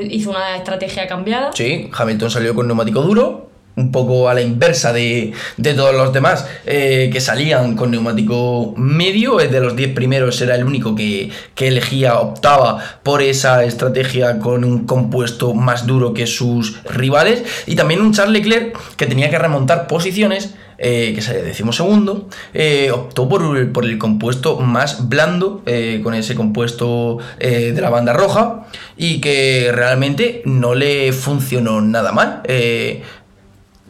hizo 0.00 0.30
una 0.30 0.56
estrategia 0.56 1.06
cambiada. 1.06 1.52
Sí, 1.52 1.88
Hamilton 1.96 2.28
salió 2.28 2.56
con 2.56 2.66
neumático 2.66 3.02
duro, 3.02 3.51
un 3.76 3.90
poco 3.90 4.28
a 4.28 4.34
la 4.34 4.42
inversa 4.42 4.92
de, 4.92 5.32
todos 5.62 5.94
los 5.94 6.12
demás 6.12 6.46
eh, 6.66 7.08
que 7.12 7.20
salían 7.20 7.74
con 7.74 7.90
neumático 7.90 8.74
medio. 8.76 9.36
De 9.36 9.60
los 9.60 9.76
10 9.76 9.94
primeros 9.94 10.40
era 10.40 10.54
el 10.54 10.64
único 10.64 10.94
que, 10.94 11.30
que, 11.54 11.68
elegía, 11.68 12.18
optaba 12.18 12.82
por 13.02 13.22
esa 13.22 13.64
estrategia 13.64 14.38
con 14.38 14.64
un 14.64 14.84
compuesto 14.86 15.54
más 15.54 15.86
duro 15.86 16.12
que 16.12 16.26
sus 16.26 16.82
rivales. 16.84 17.44
Y 17.66 17.76
también 17.76 18.00
un 18.00 18.12
Charles 18.12 18.42
Leclerc 18.42 18.78
que 18.96 19.06
tenía 19.06 19.30
que 19.30 19.38
remontar 19.38 19.86
posiciones 19.86 20.54
eh, 20.84 21.12
que 21.14 21.22
sale 21.22 21.42
decimosegundo, 21.42 22.28
eh, 22.52 22.90
optó 22.90 23.28
por, 23.28 23.72
por, 23.72 23.84
el 23.84 23.98
compuesto 23.98 24.56
más 24.58 25.08
blando, 25.08 25.62
con 26.02 26.14
ese 26.14 26.34
compuesto 26.34 27.18
de 27.38 27.80
la 27.80 27.88
banda 27.88 28.12
roja, 28.12 28.66
y 28.96 29.20
que 29.20 29.70
realmente 29.72 30.42
no 30.44 30.74
le 30.74 31.12
funcionó 31.12 31.80
nada 31.80 32.10
mal 32.10 32.42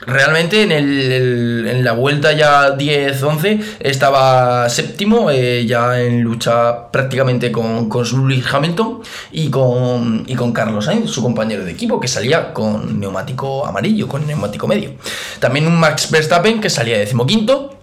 realmente 0.06 0.62
en, 0.62 0.72
el, 0.72 1.66
en, 1.68 1.84
la 1.84 1.92
vuelta 1.92 2.32
ya 2.32 2.76
10-11 2.76 3.60
estaba 3.80 4.68
séptimo, 4.68 5.30
eh, 5.30 5.64
ya 5.66 6.00
en 6.00 6.22
lucha 6.22 6.90
prácticamente 6.90 7.52
con, 7.52 7.88
con 7.88 8.04
Hamilton 8.04 9.00
y 9.32 9.50
con, 9.50 10.24
y 10.26 10.34
con 10.34 10.52
Carlos 10.52 10.86
Sainz, 10.86 11.10
su 11.10 11.22
compañero 11.22 11.64
de 11.64 11.72
equipo, 11.72 12.00
que 12.00 12.08
salía 12.08 12.52
con 12.52 13.00
neumático 13.00 13.66
amarillo, 13.66 14.08
con 14.08 14.26
neumático 14.26 14.66
medio. 14.66 14.92
También 15.38 15.66
un 15.66 15.78
Max 15.78 16.10
Verstappen 16.10 16.60
que 16.60 16.70
salía 16.70 16.98
decimoquinto. 16.98 17.78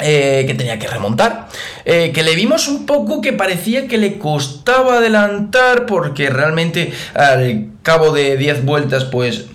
Eh, 0.00 0.44
que 0.46 0.54
tenía 0.54 0.78
que 0.78 0.86
remontar, 0.86 1.48
eh, 1.84 2.12
que 2.14 2.22
le 2.22 2.36
vimos 2.36 2.68
un 2.68 2.86
poco 2.86 3.20
que 3.20 3.32
parecía 3.32 3.88
que 3.88 3.98
le 3.98 4.16
costaba 4.16 4.98
adelantar 4.98 5.86
porque 5.86 6.30
realmente 6.30 6.92
al 7.14 7.70
cabo 7.82 8.12
de 8.12 8.36
10 8.36 8.64
vueltas 8.64 9.06
pues 9.06 9.46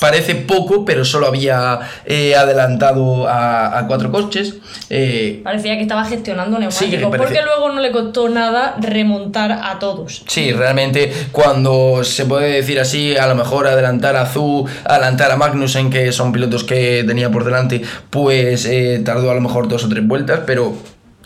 parece 0.00 0.34
poco, 0.34 0.84
pero 0.84 1.04
solo 1.04 1.26
había 1.26 1.80
eh, 2.04 2.34
adelantado 2.34 3.26
a, 3.28 3.84
cuatro 3.86 4.10
coches. 4.10 4.54
Eh, 4.90 5.40
Parecía 5.42 5.76
que 5.76 5.82
estaba 5.82 6.04
gestionando 6.04 6.58
neumáticos, 6.58 7.16
porque 7.16 7.42
luego 7.42 7.70
no 7.70 7.80
le 7.80 7.90
costó 7.90 8.28
nada 8.28 8.76
remontar 8.80 9.52
a 9.52 9.78
todos. 9.78 10.22
Sí, 10.26 10.52
realmente 10.52 11.12
cuando 11.32 12.04
se 12.04 12.26
puede 12.26 12.52
decir 12.52 12.80
así, 12.80 13.16
a 13.16 13.26
lo 13.26 13.34
mejor 13.34 13.66
adelantar 13.66 14.16
a 14.16 14.26
Zu, 14.26 14.66
adelantar 14.84 15.30
a 15.30 15.36
Magnussen, 15.36 15.90
que 15.90 16.12
son 16.12 16.32
pilotos 16.32 16.64
que 16.64 17.04
tenía 17.06 17.30
por 17.30 17.44
delante, 17.44 17.82
pues 18.10 18.66
eh, 18.66 19.00
tardó 19.04 19.30
a 19.30 19.34
lo 19.34 19.40
mejor 19.40 19.68
dos 19.68 19.84
o 19.84 19.88
tres 19.88 20.06
vueltas, 20.06 20.40
pero 20.46 20.74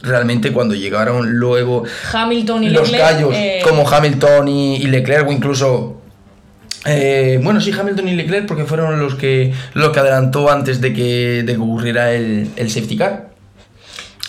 realmente 0.02 0.52
cuando 0.52 0.74
llegaron 0.74 1.28
luego 1.32 1.82
Hamilton 2.12 2.64
y 2.64 2.70
los 2.70 2.90
gallos 2.92 3.34
como 3.64 3.88
Hamilton 3.88 4.48
y, 4.48 4.86
Leclerc 4.86 5.28
o 5.28 5.32
incluso 5.32 5.97
eh, 6.84 7.40
bueno, 7.42 7.60
sí, 7.60 7.72
Hamilton 7.72 8.08
y 8.08 8.14
Leclerc, 8.14 8.46
porque 8.46 8.64
fueron 8.64 8.98
los 9.00 9.14
que, 9.14 9.52
lo 9.74 9.92
que 9.92 10.00
adelantó 10.00 10.50
antes 10.50 10.80
de 10.80 10.92
que, 10.92 11.42
de 11.44 11.56
ocurriera 11.56 12.12
el, 12.12 12.48
el 12.56 12.70
safety 12.70 12.96
car. 12.96 13.28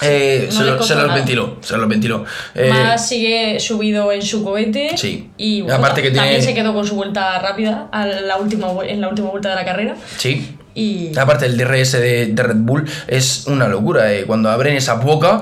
Eh, 0.01 0.47
se, 0.49 0.63
lo, 0.63 0.77
los 0.77 1.13
ventiló, 1.13 1.57
se 1.59 1.77
los 1.77 1.87
ventiló. 1.87 2.23
Eh, 2.55 2.71
sigue 2.97 3.59
subido 3.59 4.11
en 4.13 4.21
su 4.21 4.45
cohete. 4.45 4.97
Sí. 4.97 5.29
Y 5.37 5.69
Aparte 5.69 6.01
que 6.01 6.11
también 6.11 6.41
se 6.41 6.53
quedó 6.53 6.73
con 6.73 6.87
su 6.87 6.95
vuelta 6.95 7.37
rápida 7.39 7.89
a 7.91 8.05
la 8.05 8.37
última, 8.37 8.67
en 8.87 9.01
la 9.01 9.09
última 9.09 9.29
vuelta 9.29 9.49
de 9.49 9.55
la 9.55 9.65
carrera. 9.65 9.95
Sí. 10.17 10.55
Y... 10.73 11.17
Aparte, 11.17 11.47
el 11.47 11.57
DRS 11.57 11.93
de, 11.93 12.33
Red 12.33 12.55
Bull 12.55 12.89
es 13.07 13.45
una 13.47 13.67
locura. 13.67 14.05
Cuando 14.25 14.49
abren 14.49 14.77
esa 14.77 14.93
boca, 14.93 15.41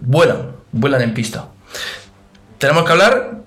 vuelan, 0.00 0.52
vuelan 0.70 1.02
en 1.02 1.12
pista. 1.12 1.48
Tenemos 2.58 2.84
que 2.84 2.92
hablar 2.92 3.39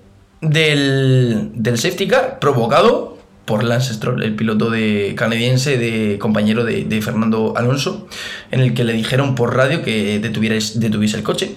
del, 0.50 1.50
del 1.54 1.78
safety 1.78 2.08
car 2.08 2.38
provocado 2.38 3.14
por 3.44 3.62
Lance 3.62 3.94
Stroll, 3.94 4.22
el 4.22 4.34
piloto 4.34 4.70
de 4.70 5.14
canadiense, 5.16 5.76
de 5.76 6.18
compañero 6.18 6.64
de, 6.64 7.02
Fernando 7.02 7.54
Alonso, 7.56 8.08
en 8.50 8.60
el 8.60 8.74
que 8.74 8.84
le 8.84 8.92
dijeron 8.92 9.34
por 9.34 9.54
radio 9.54 9.82
que 9.82 10.18
detuviese 10.18 11.16
el 11.16 11.22
coche. 11.22 11.56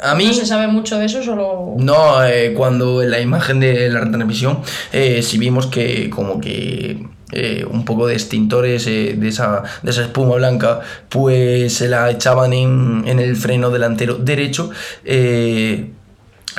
A 0.00 0.14
mí, 0.14 0.26
¿No 0.26 0.34
se 0.34 0.44
sabe 0.44 0.66
mucho 0.66 0.98
de 0.98 1.06
eso? 1.06 1.22
Solo... 1.22 1.74
No, 1.78 2.24
eh, 2.24 2.52
cuando 2.54 3.02
en 3.02 3.10
la 3.10 3.20
imagen 3.20 3.60
de 3.60 3.88
la 3.88 4.00
retransmisión 4.00 4.58
eh, 4.92 5.22
sí 5.22 5.38
vimos 5.38 5.66
que 5.66 6.10
como 6.10 6.40
que 6.40 7.06
eh, 7.32 7.64
un 7.68 7.84
poco 7.84 8.06
de 8.06 8.14
extintores 8.14 8.84
de, 8.84 9.16
esa, 9.26 9.62
de 9.82 9.90
esa 9.90 10.02
espuma 10.02 10.34
blanca, 10.36 10.80
pues 11.08 11.74
se 11.74 11.88
la 11.88 12.10
echaban 12.10 12.52
en, 12.52 13.04
en 13.06 13.18
el 13.18 13.34
freno 13.34 13.70
delantero 13.70 14.16
derecho 14.16 14.70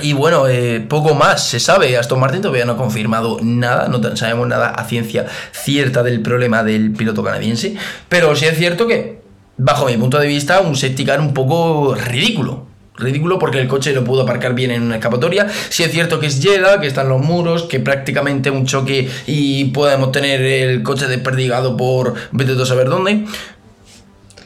Y 0.02 0.14
bueno, 0.14 0.48
eh, 0.48 0.82
poco 0.82 1.16
más 1.16 1.48
se 1.48 1.60
sabe. 1.60 1.98
Aston 1.98 2.20
Martin 2.20 2.42
todavía 2.42 2.66
no 2.66 2.74
ha 2.74 2.78
confirmado 2.78 3.40
nada, 3.42 3.88
no 3.88 4.16
sabemos 4.16 4.48
nada 4.48 4.70
a 4.70 4.84
ciencia 4.86 5.26
cierta 5.52 6.04
del 6.04 6.22
problema 6.22 6.64
del 6.64 6.92
piloto 6.92 7.24
canadiense. 7.24 7.76
Pero 8.10 8.36
sí 8.36 8.46
es 8.46 8.58
cierto 8.58 8.88
que, 8.88 9.22
bajo 9.58 9.86
mi 9.86 9.96
punto 9.98 10.20
de 10.20 10.28
vista, 10.28 10.60
un 10.60 10.76
safety 10.76 11.06
car 11.06 11.22
un 11.22 11.34
poco 11.34 11.96
ridículo. 11.96 12.66
Ridículo 12.98 13.40
porque 13.40 13.60
el 13.60 13.68
coche 13.68 13.94
lo 13.94 14.06
pudo 14.06 14.22
aparcar 14.22 14.54
bien 14.54 14.72
en 14.72 14.82
una 14.82 14.96
escapatoria. 14.96 15.48
Sí 15.70 15.84
es 15.84 15.92
cierto 15.92 16.20
que 16.20 16.28
es 16.28 16.42
llega, 16.42 16.80
que 16.80 16.88
están 16.88 17.10
los 17.10 17.22
muros, 17.22 17.64
que 17.64 17.80
prácticamente 17.80 18.50
un 18.50 18.66
choque 18.66 19.10
y 19.28 19.66
podemos 19.66 20.12
tener 20.14 20.42
el 20.42 20.82
coche 20.82 21.08
desperdigado 21.08 21.76
por 21.76 22.14
vete 22.32 22.54
a 22.54 22.66
saber 22.66 22.88
dónde 22.88 23.26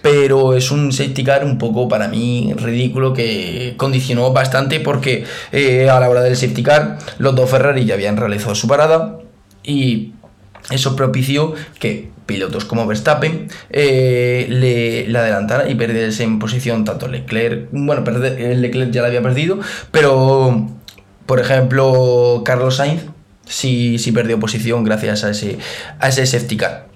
pero 0.02 0.54
es 0.54 0.72
un 0.72 0.92
safety 0.92 1.24
car 1.24 1.46
un 1.46 1.58
poco 1.58 1.88
para 1.88 2.08
mí 2.08 2.54
ridículo 2.56 3.14
que 3.14 3.74
condicionó 3.78 4.32
bastante 4.32 4.80
porque 4.80 5.26
eh, 5.52 5.90
a 5.90 6.00
la 6.00 6.10
hora 6.10 6.22
del 6.22 6.36
safety 6.36 6.64
car 6.64 7.00
los 7.18 7.36
dos 7.36 7.50
Ferrari 7.50 7.86
ya 7.86 7.96
habían 7.96 8.18
realizado 8.18 8.56
su 8.56 8.68
parada 8.68 9.20
y 9.64 10.14
eso 10.72 10.96
propició 10.96 11.54
que 11.80 12.10
pilotos 12.26 12.66
como 12.66 12.86
Verstappen 12.86 13.48
eh, 13.72 14.46
le, 14.50 15.18
adelantaran 15.18 15.70
y 15.70 15.76
perdiese 15.76 16.24
en 16.24 16.38
posición 16.38 16.86
tanto 16.86 17.08
Leclerc, 17.08 17.70
bueno, 17.72 18.04
perder, 18.04 18.58
Leclerc 18.58 18.92
ya 18.92 19.02
la 19.02 19.08
había 19.08 19.22
perdido, 19.22 19.60
pero 19.92 20.70
por 21.26 21.40
ejemplo 21.40 22.44
Carlos 22.46 22.76
Sainz 22.76 23.02
sí, 23.46 23.98
sí 23.98 24.12
perdió 24.12 24.40
posición 24.40 24.84
gracias 24.84 25.24
a 25.24 25.32
ese, 25.32 25.58
a 26.00 26.10
ese 26.10 26.26
safety 26.26 26.58
car. 26.58 26.90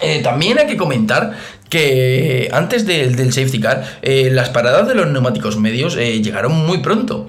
Eh, 0.00 0.20
también 0.22 0.58
hay 0.58 0.66
que 0.66 0.76
comentar 0.76 1.34
que 1.68 2.48
antes 2.52 2.86
del 2.86 3.32
safety 3.32 3.60
car, 3.60 3.84
eh, 4.02 4.30
las 4.32 4.50
paradas 4.50 4.86
de 4.88 4.94
los 4.94 5.08
neumáticos 5.08 5.56
medios 5.56 5.96
eh, 5.96 6.22
llegaron 6.22 6.52
muy 6.52 6.78
pronto. 6.78 7.28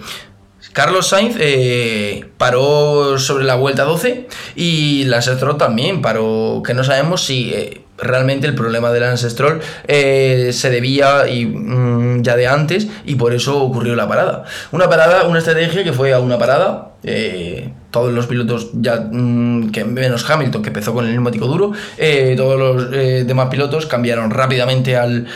Carlos 0.74 1.08
Sainz 1.08 1.38
paró 2.38 3.18
sobre 3.18 3.46
la 3.46 3.56
vuelta 3.56 3.84
12 3.84 4.28
y 4.56 5.06
Lance 5.06 5.36
Stroll 5.36 5.58
también 5.58 6.04
paró, 6.04 6.62
que 6.64 6.76
no 6.76 6.84
sabemos 6.84 7.24
si 7.24 7.52
realmente 7.98 8.46
el 8.46 8.54
problema 8.54 8.92
del 8.92 9.02
Lance 9.02 9.28
Stroll 9.28 9.60
se 9.88 10.70
debía 10.70 11.24
mm, 11.28 12.22
ya 12.22 12.36
de 12.36 12.46
antes 12.46 12.88
y 13.06 13.16
por 13.16 13.34
eso 13.34 13.60
ocurrió 13.60 13.96
la 13.96 14.08
parada. 14.08 14.44
Una 14.72 14.88
parada, 14.88 15.24
una 15.24 15.40
estrategia 15.40 15.84
que 15.84 15.94
fue 15.94 16.14
a 16.14 16.20
una 16.20 16.38
parada 16.38 16.92
todos 17.92 18.14
los 18.14 18.28
pilotos, 18.28 18.70
ya 18.74 19.08
mm, 19.12 19.72
que 19.72 19.86
menos 19.86 20.30
Hamilton, 20.30 20.62
que 20.62 20.68
empezó 20.70 20.94
con 20.94 21.06
el 21.06 21.14
neumático 21.14 21.48
duro, 21.48 21.72
eh, 21.98 22.36
todos 22.38 22.60
los 22.60 22.94
eh, 22.94 23.24
demás 23.26 23.48
pilotos 23.50 23.86
cambiaron 23.86 24.30
rápidamente 24.30 24.96
al, 24.96 25.28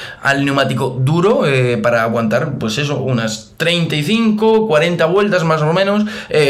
neumático 0.44 0.89
duro 1.01 1.48
eh, 1.48 1.77
para 1.77 2.03
aguantar, 2.03 2.60
pues 2.60 2.77
eso, 2.77 3.01
unas 3.01 3.53
35, 3.58 4.68
40 4.68 5.06
vueltas 5.06 5.44
más 5.44 5.62
o 5.62 5.74
menos. 5.74 6.06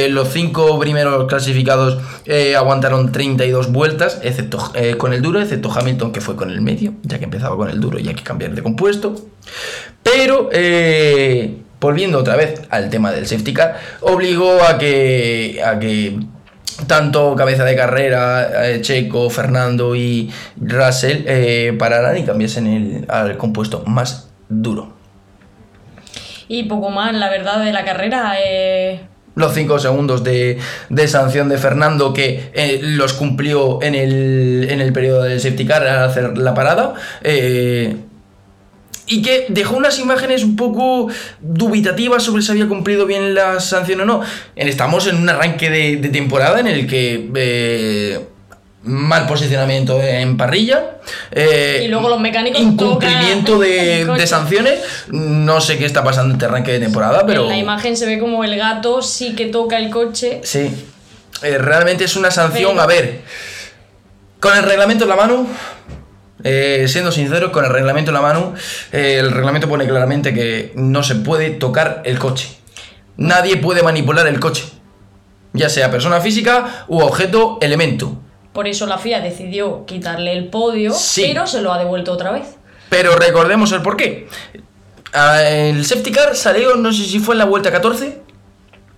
los 0.09 0.29
cinco 0.29 0.79
primeros 0.79 1.27
clasificados 1.27 1.99
aguantaron 2.57 3.11
32 3.11 3.71
vueltas, 3.71 4.19
excepto 4.23 4.71
con 4.97 5.13
el 5.13 5.21
duro, 5.21 5.39
excepto 5.39 5.71
Hamilton, 5.71 6.11
que 6.11 6.21
fue 6.21 6.35
con 6.35 6.49
el 6.49 6.61
medio, 6.61 6.93
ya 7.03 7.19
que 7.19 7.25
empezaba 7.25 7.55
con 7.55 7.69
el 7.69 7.79
duro 7.79 7.99
y 7.99 8.07
hay 8.07 8.15
que 8.15 8.23
cambiar 8.23 8.53
de 8.53 8.63
compuesto. 8.63 9.15
Pero 10.03 10.49
volviendo 11.81 12.19
otra 12.19 12.37
vez 12.37 12.61
al 12.69 12.89
tema 12.89 13.11
del 13.11 13.27
safety 13.27 13.53
car, 13.53 13.77
obligó 14.01 14.63
a 14.63 14.77
que, 14.77 15.61
a 15.65 15.79
que 15.79 16.19
tanto 16.87 17.35
cabeza 17.35 17.65
de 17.65 17.75
carrera, 17.75 18.69
eh, 18.69 18.81
Checo, 18.81 19.29
Fernando 19.29 19.95
y 19.95 20.31
Russell 20.57 21.23
eh, 21.25 21.75
pararan 21.77 22.17
y 22.17 22.23
cambiasen 22.23 22.67
el, 22.67 23.05
al 23.09 23.35
compuesto 23.37 23.83
más 23.87 24.29
duro. 24.47 24.93
Y 26.47 26.63
poco 26.63 26.89
más, 26.89 27.13
la 27.15 27.29
verdad, 27.29 27.63
de 27.63 27.71
la 27.71 27.83
carrera. 27.83 28.35
Eh, 28.43 29.01
los 29.35 29.53
5 29.53 29.79
segundos 29.79 30.23
de, 30.23 30.59
sanción 31.07 31.49
de 31.49 31.57
Fernando 31.57 32.13
que 32.13 32.79
los 32.83 33.13
cumplió 33.13 33.81
en 33.81 33.95
el, 33.95 34.67
en 34.69 34.81
el 34.81 34.91
periodo 34.91 35.23
del 35.23 35.39
safety 35.39 35.65
car 35.65 35.87
al 35.87 36.03
hacer 36.03 36.37
la 36.37 36.53
parada 36.53 36.93
y 39.11 39.21
que 39.21 39.45
dejó 39.49 39.75
unas 39.75 39.99
imágenes 39.99 40.41
un 40.41 40.55
poco 40.55 41.09
dubitativas 41.41 42.23
sobre 42.23 42.41
si 42.41 42.51
había 42.51 42.67
cumplido 42.69 43.05
bien 43.05 43.35
la 43.35 43.59
sanción 43.59 43.99
o 44.01 44.05
no. 44.05 44.21
Estamos 44.55 45.05
en 45.07 45.17
un 45.17 45.27
arranque 45.27 45.69
de, 45.69 46.09
temporada 46.09 46.61
en 46.61 46.67
el 46.67 46.87
que 46.87 47.29
eh, 47.35 48.19
mal 48.83 49.27
posicionamiento 49.27 50.01
en 50.01 50.37
parrilla. 50.37 50.91
Eh, 51.29 51.83
y 51.83 51.87
luego 51.89 52.07
los 52.07 52.21
mecánicos. 52.21 52.61
Incumplimiento 52.61 53.59
de, 53.59 54.05
de, 54.05 54.27
sanciones. 54.27 54.79
No 55.09 55.59
sé 55.59 55.77
qué 55.77 55.85
está 55.85 56.05
pasando 56.05 56.29
en 56.29 56.35
este 56.35 56.45
arranque 56.45 56.71
de 56.71 56.79
temporada, 56.79 57.25
pero. 57.25 57.43
En 57.43 57.49
la 57.49 57.57
imagen 57.57 57.97
se 57.97 58.05
ve 58.05 58.17
como 58.17 58.45
el 58.45 58.55
gato 58.55 59.01
sí 59.01 59.35
que 59.35 59.47
toca 59.47 59.77
el 59.77 59.89
coche. 59.89 60.39
Sí. 60.45 60.71
Eh, 61.43 61.57
realmente 61.57 62.05
es 62.05 62.15
una 62.15 62.31
sanción. 62.31 62.79
A 62.79 62.85
ver. 62.85 63.19
Con 64.39 64.57
el 64.57 64.63
reglamento 64.63 65.03
en 65.03 65.09
la 65.09 65.15
mano, 65.15 65.45
eh, 66.43 66.85
siendo 66.87 67.11
sincero, 67.11 67.51
con 67.51 67.65
el 67.65 67.71
reglamento 67.71 68.11
en 68.11 68.15
la 68.15 68.21
mano, 68.21 68.53
eh, 68.91 69.17
el 69.19 69.31
reglamento 69.31 69.67
pone 69.67 69.87
claramente 69.87 70.33
que 70.33 70.71
no 70.75 71.03
se 71.03 71.15
puede 71.15 71.51
tocar 71.51 72.01
el 72.05 72.19
coche. 72.19 72.49
Nadie 73.17 73.57
puede 73.57 73.83
manipular 73.83 74.27
el 74.27 74.39
coche, 74.39 74.63
ya 75.53 75.69
sea 75.69 75.91
persona 75.91 76.21
física 76.21 76.85
u 76.87 76.99
objeto, 76.99 77.57
elemento. 77.61 78.17
Por 78.53 78.67
eso 78.67 78.85
la 78.85 78.97
FIA 78.97 79.21
decidió 79.21 79.85
quitarle 79.85 80.33
el 80.33 80.47
podio, 80.47 80.93
pero 81.15 81.47
se 81.47 81.61
lo 81.61 81.71
ha 81.71 81.77
devuelto 81.77 82.11
otra 82.11 82.31
vez. 82.31 82.55
Pero 82.89 83.15
recordemos 83.15 83.71
el 83.71 83.81
porqué. 83.81 84.27
Ah, 85.13 85.43
el 85.43 85.85
safety 85.85 86.11
car 86.11 86.35
salió, 86.35 86.75
no 86.75 86.91
sé 86.91 87.03
si 87.05 87.19
fue 87.19 87.35
en 87.35 87.39
la 87.39 87.45
vuelta 87.45 87.71
14, 87.71 88.21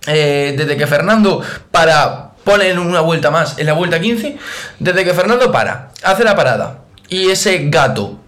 eh, 0.06 0.54
desde 0.56 0.76
que 0.76 0.86
Fernando 0.86 1.42
para 1.70 2.32
poner 2.44 2.78
una 2.78 3.00
vuelta 3.00 3.30
más 3.30 3.58
en 3.58 3.66
la 3.66 3.72
vuelta 3.72 4.00
15, 4.00 4.36
desde 4.78 5.04
que 5.04 5.14
Fernando 5.14 5.50
para, 5.50 5.90
hace 6.02 6.24
la 6.24 6.36
parada, 6.36 6.83
y 7.08 7.30
ese 7.30 7.68
gato 7.68 8.20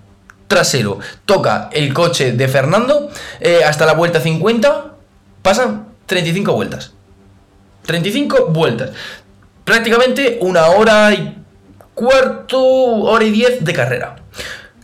trasero 0.48 0.98
toca 1.24 1.68
el 1.72 1.92
coche 1.92 2.32
de 2.32 2.48
Fernando 2.48 3.10
eh, 3.40 3.62
hasta 3.64 3.86
la 3.86 3.94
vuelta 3.94 4.20
50, 4.20 4.94
pasan 5.42 5.88
35 6.06 6.52
vueltas. 6.52 6.92
35 7.84 8.46
vueltas. 8.46 8.90
Prácticamente 9.64 10.38
una 10.40 10.66
hora 10.66 11.12
y 11.12 11.36
cuarto, 11.94 12.62
hora 12.62 13.24
y 13.24 13.30
diez 13.30 13.64
de 13.64 13.72
carrera. 13.72 14.16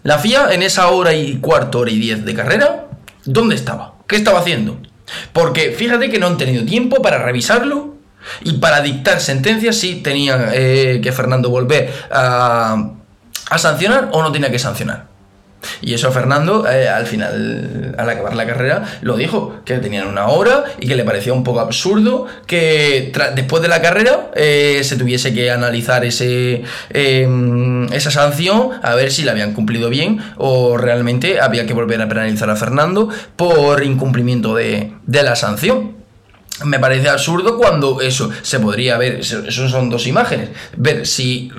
La 0.02 0.18
FIA 0.18 0.52
en 0.52 0.62
esa 0.62 0.88
hora 0.88 1.14
y 1.14 1.36
cuarto, 1.36 1.80
hora 1.80 1.90
y 1.90 1.98
diez 1.98 2.24
de 2.24 2.34
carrera, 2.34 2.86
¿dónde 3.24 3.54
estaba? 3.54 3.94
¿Qué 4.08 4.16
estaba 4.16 4.40
haciendo? 4.40 4.78
Porque 5.32 5.72
fíjate 5.72 6.10
que 6.10 6.18
no 6.18 6.26
han 6.26 6.38
tenido 6.38 6.64
tiempo 6.64 7.02
para 7.02 7.18
revisarlo 7.18 7.94
y 8.42 8.54
para 8.54 8.80
dictar 8.80 9.20
sentencias 9.20 9.76
si 9.76 9.96
tenía 9.96 10.50
eh, 10.54 11.00
que 11.02 11.12
Fernando 11.12 11.50
volver 11.50 11.92
a 12.10 12.92
¿A 13.52 13.58
sancionar 13.58 14.08
o 14.12 14.22
no 14.22 14.32
tenía 14.32 14.50
que 14.50 14.58
sancionar? 14.58 15.08
Y 15.82 15.92
eso 15.92 16.10
Fernando, 16.10 16.66
eh, 16.66 16.88
al 16.88 17.06
final, 17.06 17.94
al 17.98 18.08
acabar 18.08 18.34
la 18.34 18.46
carrera, 18.46 18.84
lo 19.02 19.14
dijo, 19.18 19.60
que 19.66 19.76
tenían 19.76 20.06
una 20.06 20.28
hora 20.28 20.64
y 20.80 20.88
que 20.88 20.96
le 20.96 21.04
parecía 21.04 21.34
un 21.34 21.44
poco 21.44 21.60
absurdo 21.60 22.26
que 22.46 23.12
después 23.34 23.62
de 23.62 23.68
la 23.68 23.82
carrera 23.82 24.30
eh, 24.34 24.80
se 24.84 24.96
tuviese 24.96 25.34
que 25.34 25.50
analizar 25.50 26.02
ese, 26.06 26.62
em, 26.88 27.92
esa 27.92 28.10
sanción 28.10 28.70
a 28.82 28.94
ver 28.94 29.12
si 29.12 29.22
la 29.22 29.32
habían 29.32 29.52
cumplido 29.52 29.90
bien 29.90 30.20
o 30.38 30.78
realmente 30.78 31.38
había 31.38 31.66
que 31.66 31.74
volver 31.74 32.00
a 32.00 32.08
penalizar 32.08 32.48
a 32.48 32.56
Fernando 32.56 33.10
por 33.36 33.84
incumplimiento 33.84 34.54
de, 34.54 34.94
de 35.04 35.22
la 35.22 35.36
sanción 35.36 36.01
me 36.64 36.78
parece 36.78 37.08
absurdo 37.08 37.56
cuando 37.56 38.00
eso 38.00 38.30
se 38.42 38.60
podría 38.60 38.98
ver, 38.98 39.20
eso 39.20 39.68
son 39.68 39.90
dos 39.90 40.06
imágenes, 40.06 40.50
ver 40.76 41.06
si 41.06 41.50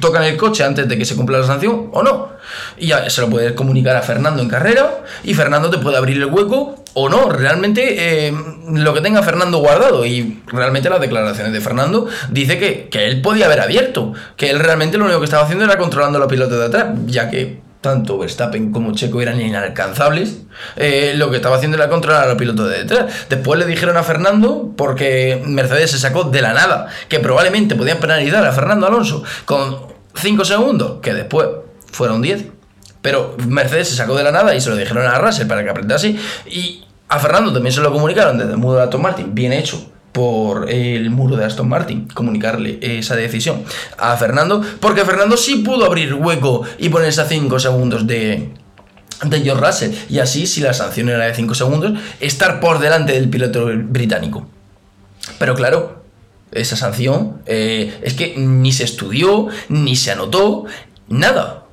tocan 0.00 0.24
el 0.24 0.36
coche 0.36 0.64
antes 0.64 0.88
de 0.88 0.98
que 0.98 1.04
se 1.04 1.16
cumpla 1.16 1.38
la 1.38 1.46
sanción 1.46 1.88
o 1.92 2.02
no. 2.02 2.30
Y 2.76 2.88
ya 2.88 3.08
se 3.08 3.20
lo 3.20 3.30
puedes 3.30 3.52
comunicar 3.52 3.96
a 3.96 4.02
Fernando 4.02 4.42
en 4.42 4.48
carrera 4.48 5.04
y 5.22 5.34
Fernando 5.34 5.70
te 5.70 5.78
puede 5.78 5.96
abrir 5.96 6.16
el 6.16 6.26
hueco 6.26 6.82
o 6.94 7.08
no. 7.08 7.28
Realmente 7.28 8.28
eh, 8.28 8.34
lo 8.72 8.92
que 8.92 9.00
tenga 9.00 9.22
Fernando 9.22 9.58
guardado 9.58 10.04
y 10.04 10.42
realmente 10.46 10.90
las 10.90 11.00
declaraciones 11.00 11.52
de 11.52 11.60
Fernando 11.60 12.06
dice 12.30 12.58
que, 12.58 12.88
que 12.88 13.06
él 13.06 13.22
podía 13.22 13.46
haber 13.46 13.60
abierto, 13.60 14.12
que 14.36 14.50
él 14.50 14.58
realmente 14.58 14.98
lo 14.98 15.04
único 15.04 15.20
que 15.20 15.26
estaba 15.26 15.44
haciendo 15.44 15.64
era 15.64 15.78
controlando 15.78 16.18
a 16.18 16.20
los 16.20 16.28
pilotos 16.28 16.58
de 16.58 16.64
atrás, 16.64 16.98
ya 17.06 17.30
que 17.30 17.69
tanto 17.80 18.18
Verstappen 18.18 18.72
como 18.72 18.92
Checo 18.92 19.20
eran 19.22 19.40
inalcanzables, 19.40 20.42
eh, 20.76 21.14
lo 21.16 21.30
que 21.30 21.36
estaba 21.36 21.56
haciendo 21.56 21.76
era 21.76 21.88
controlar 21.88 22.24
a 22.24 22.26
los 22.26 22.36
pilotos 22.36 22.68
de 22.68 22.78
detrás. 22.78 23.26
Después 23.28 23.58
le 23.58 23.66
dijeron 23.66 23.96
a 23.96 24.02
Fernando, 24.02 24.72
porque 24.76 25.42
Mercedes 25.46 25.92
se 25.92 25.98
sacó 25.98 26.24
de 26.24 26.42
la 26.42 26.52
nada, 26.52 26.88
que 27.08 27.20
probablemente 27.20 27.74
podían 27.76 27.98
penalizar 27.98 28.44
a 28.44 28.52
Fernando 28.52 28.86
Alonso 28.86 29.22
con 29.44 29.78
5 30.14 30.44
segundos, 30.44 30.98
que 31.00 31.14
después 31.14 31.48
fueron 31.90 32.20
10. 32.20 32.46
Pero 33.00 33.34
Mercedes 33.46 33.88
se 33.88 33.96
sacó 33.96 34.14
de 34.14 34.24
la 34.24 34.30
nada 34.30 34.54
y 34.54 34.60
se 34.60 34.68
lo 34.68 34.76
dijeron 34.76 35.06
a 35.06 35.18
Russell 35.18 35.46
para 35.46 35.64
que 35.64 35.70
apretase. 35.70 36.16
Y 36.46 36.84
a 37.08 37.18
Fernando 37.18 37.52
también 37.52 37.72
se 37.72 37.80
lo 37.80 37.90
comunicaron 37.92 38.36
desde 38.36 38.52
el 38.52 38.58
mundo 38.58 38.86
de 38.86 38.98
Martin, 38.98 39.34
bien 39.34 39.54
hecho 39.54 39.90
por 40.12 40.70
el 40.70 41.10
muro 41.10 41.36
de 41.36 41.44
Aston 41.44 41.68
Martin, 41.68 42.08
comunicarle 42.08 42.78
esa 42.80 43.16
decisión 43.16 43.64
a 43.98 44.16
Fernando, 44.16 44.62
porque 44.80 45.04
Fernando 45.04 45.36
sí 45.36 45.56
pudo 45.56 45.84
abrir 45.84 46.14
hueco 46.14 46.62
y 46.78 46.88
ponerse 46.88 47.20
a 47.20 47.26
5 47.26 47.58
segundos 47.60 48.06
de, 48.06 48.50
de 49.24 49.40
George 49.40 49.64
Russell. 49.64 49.92
Y 50.08 50.18
así, 50.18 50.46
si 50.46 50.60
la 50.60 50.74
sanción 50.74 51.08
era 51.08 51.26
de 51.26 51.34
5 51.34 51.54
segundos, 51.54 51.92
estar 52.20 52.60
por 52.60 52.80
delante 52.80 53.12
del 53.12 53.28
piloto 53.28 53.66
británico. 53.66 54.48
Pero 55.38 55.54
claro, 55.54 56.02
esa 56.52 56.76
sanción 56.76 57.42
eh, 57.46 57.98
es 58.02 58.14
que 58.14 58.34
ni 58.36 58.72
se 58.72 58.84
estudió, 58.84 59.48
ni 59.68 59.96
se 59.96 60.10
anotó, 60.10 60.64
nada. 61.08 61.64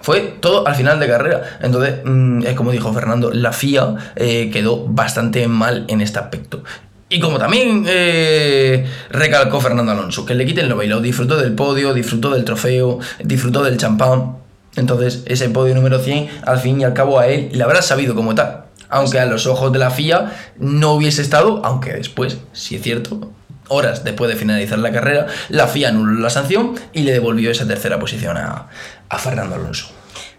Fue 0.00 0.20
todo 0.40 0.66
al 0.66 0.74
final 0.74 0.98
de 0.98 1.06
carrera. 1.06 1.58
Entonces, 1.60 2.00
mm, 2.04 2.46
es 2.46 2.54
como 2.54 2.72
dijo 2.72 2.92
Fernando, 2.92 3.30
la 3.32 3.52
FIA 3.52 3.96
eh, 4.16 4.50
quedó 4.50 4.86
bastante 4.86 5.46
mal 5.46 5.84
en 5.88 6.00
este 6.00 6.18
aspecto. 6.18 6.64
Y 7.12 7.18
como 7.18 7.38
también 7.38 7.84
eh, 7.88 8.86
recalcó 9.10 9.60
Fernando 9.60 9.90
Alonso, 9.90 10.24
que 10.24 10.36
le 10.36 10.46
quiten 10.46 10.68
lo 10.68 10.76
bailado, 10.76 11.00
disfrutó 11.00 11.36
del 11.36 11.56
podio, 11.56 11.92
disfrutó 11.92 12.30
del 12.30 12.44
trofeo, 12.44 13.00
disfrutó 13.24 13.64
del 13.64 13.78
champán. 13.78 14.36
Entonces, 14.76 15.24
ese 15.26 15.50
podio 15.50 15.74
número 15.74 15.98
100, 15.98 16.30
al 16.46 16.60
fin 16.60 16.80
y 16.80 16.84
al 16.84 16.94
cabo 16.94 17.18
a 17.18 17.26
él 17.26 17.50
le 17.52 17.64
habrá 17.64 17.82
sabido 17.82 18.14
como 18.14 18.36
tal. 18.36 18.66
Aunque 18.88 19.18
a 19.18 19.26
los 19.26 19.48
ojos 19.48 19.72
de 19.72 19.80
la 19.80 19.90
FIA 19.90 20.32
no 20.58 20.92
hubiese 20.92 21.20
estado, 21.20 21.60
aunque 21.64 21.94
después, 21.94 22.38
si 22.52 22.76
es 22.76 22.82
cierto, 22.82 23.32
horas 23.66 24.04
después 24.04 24.30
de 24.30 24.36
finalizar 24.36 24.78
la 24.78 24.92
carrera, 24.92 25.26
la 25.48 25.66
FIA 25.66 25.88
anuló 25.88 26.20
la 26.20 26.30
sanción 26.30 26.76
y 26.92 27.02
le 27.02 27.10
devolvió 27.10 27.50
esa 27.50 27.66
tercera 27.66 27.98
posición 27.98 28.36
a, 28.36 28.68
Fernando 29.18 29.56
Alonso. 29.56 29.88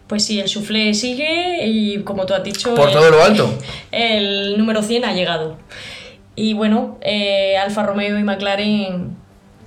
Pues 0.07 0.23
sí, 0.23 0.39
el 0.39 0.47
suflé 0.47 0.93
sigue 0.93 1.65
y 1.65 2.01
como 2.03 2.25
tú 2.25 2.33
has 2.33 2.43
dicho... 2.45 2.73
Por 2.75 2.93
todo 2.93 3.09
lo 3.09 3.21
alto. 3.21 3.57
El 3.91 4.57
número 4.57 4.81
100 4.81 5.03
ha 5.03 5.13
llegado. 5.13 5.57
Y 6.35 6.53
bueno, 6.53 6.97
eh, 7.01 7.57
Alfa 7.57 7.83
Romeo 7.83 8.17
y 8.17 8.23
McLaren. 8.23 9.15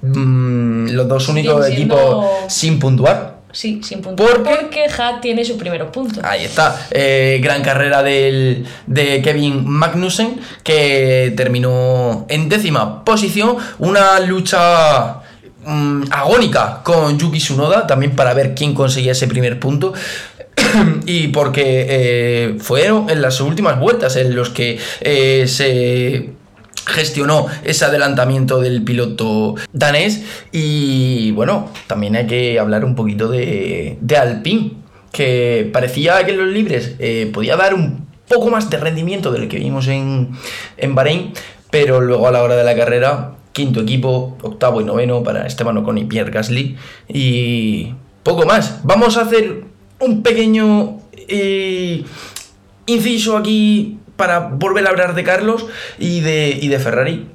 Mm, 0.02 0.90
los 0.90 1.08
dos 1.08 1.28
únicos 1.28 1.68
equipos 1.68 2.26
sin 2.48 2.78
puntuar. 2.78 3.34
Sí, 3.52 3.80
sin 3.84 4.00
puntuar. 4.00 4.42
Porque 4.42 4.86
Hat 4.86 5.20
tiene 5.20 5.44
sus 5.44 5.56
primeros 5.56 5.90
puntos. 5.90 6.24
Ahí 6.24 6.44
está. 6.44 6.88
Eh, 6.90 7.38
gran 7.42 7.62
carrera 7.62 8.02
del, 8.02 8.66
de 8.86 9.22
Kevin 9.22 9.64
Magnussen, 9.66 10.40
que 10.62 11.32
terminó 11.36 12.26
en 12.28 12.48
décima 12.48 13.04
posición. 13.04 13.56
Una 13.78 14.18
lucha 14.20 15.20
mm, 15.64 16.04
agónica 16.10 16.80
con 16.82 17.18
Yuki 17.18 17.38
Tsunoda, 17.38 17.86
también 17.86 18.16
para 18.16 18.34
ver 18.34 18.54
quién 18.54 18.74
conseguía 18.74 19.12
ese 19.12 19.28
primer 19.28 19.60
punto. 19.60 19.92
y 21.06 21.28
porque 21.28 21.86
eh, 21.88 22.56
fueron 22.58 23.08
en 23.08 23.22
las 23.22 23.40
últimas 23.40 23.78
vueltas 23.78 24.16
en 24.16 24.34
los 24.34 24.50
que 24.50 24.80
se 25.46 26.32
gestionó 26.86 27.46
ese 27.64 27.84
adelantamiento 27.84 28.60
del 28.60 28.82
piloto 28.82 29.54
danés. 29.72 30.22
Y 30.52 31.30
bueno, 31.32 31.70
también 31.86 32.16
hay 32.16 32.26
que 32.26 32.58
hablar 32.58 32.84
un 32.84 32.94
poquito 32.94 33.28
de, 33.28 33.98
de 34.00 34.16
Alpine, 34.16 34.72
que 35.12 35.70
parecía 35.72 36.24
que 36.24 36.32
en 36.32 36.38
los 36.38 36.48
libres 36.48 36.96
eh, 36.98 37.30
podía 37.32 37.56
dar 37.56 37.74
un 37.74 38.06
poco 38.28 38.50
más 38.50 38.70
de 38.70 38.78
rendimiento 38.78 39.30
del 39.32 39.48
que 39.48 39.58
vimos 39.58 39.86
en, 39.88 40.30
en 40.76 40.94
Bahrein, 40.94 41.32
pero 41.70 42.00
luego 42.00 42.26
a 42.26 42.32
la 42.32 42.42
hora 42.42 42.56
de 42.56 42.64
la 42.64 42.74
carrera, 42.74 43.34
quinto 43.52 43.80
equipo, 43.80 44.36
octavo 44.42 44.80
y 44.80 44.84
noveno 44.84 45.22
para 45.22 45.46
Esteban 45.46 45.76
Ocon 45.78 45.98
y 45.98 46.04
Pierre 46.04 46.30
Gasly. 46.30 46.76
Y 47.08 47.94
poco 48.22 48.46
más. 48.46 48.80
Vamos 48.82 49.16
a 49.16 49.22
hacer 49.22 49.64
un 50.00 50.22
pequeño 50.22 50.98
eh, 51.28 52.02
inciso 52.86 53.36
aquí 53.36 53.98
para 54.16 54.40
volver 54.40 54.86
a 54.86 54.90
hablar 54.90 55.14
de 55.14 55.24
Carlos 55.24 55.66
y 55.98 56.20
de, 56.20 56.58
de 56.60 56.78
Ferrari, 56.78 57.28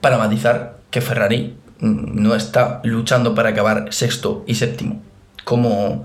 para 0.00 0.18
matizar 0.18 0.78
que 0.90 1.00
Ferrari 1.00 1.56
no 1.80 2.34
está 2.34 2.80
luchando 2.84 3.34
para 3.34 3.50
acabar 3.50 3.92
sexto 3.92 4.44
y 4.46 4.54
séptimo, 4.54 5.02
como 5.44 6.04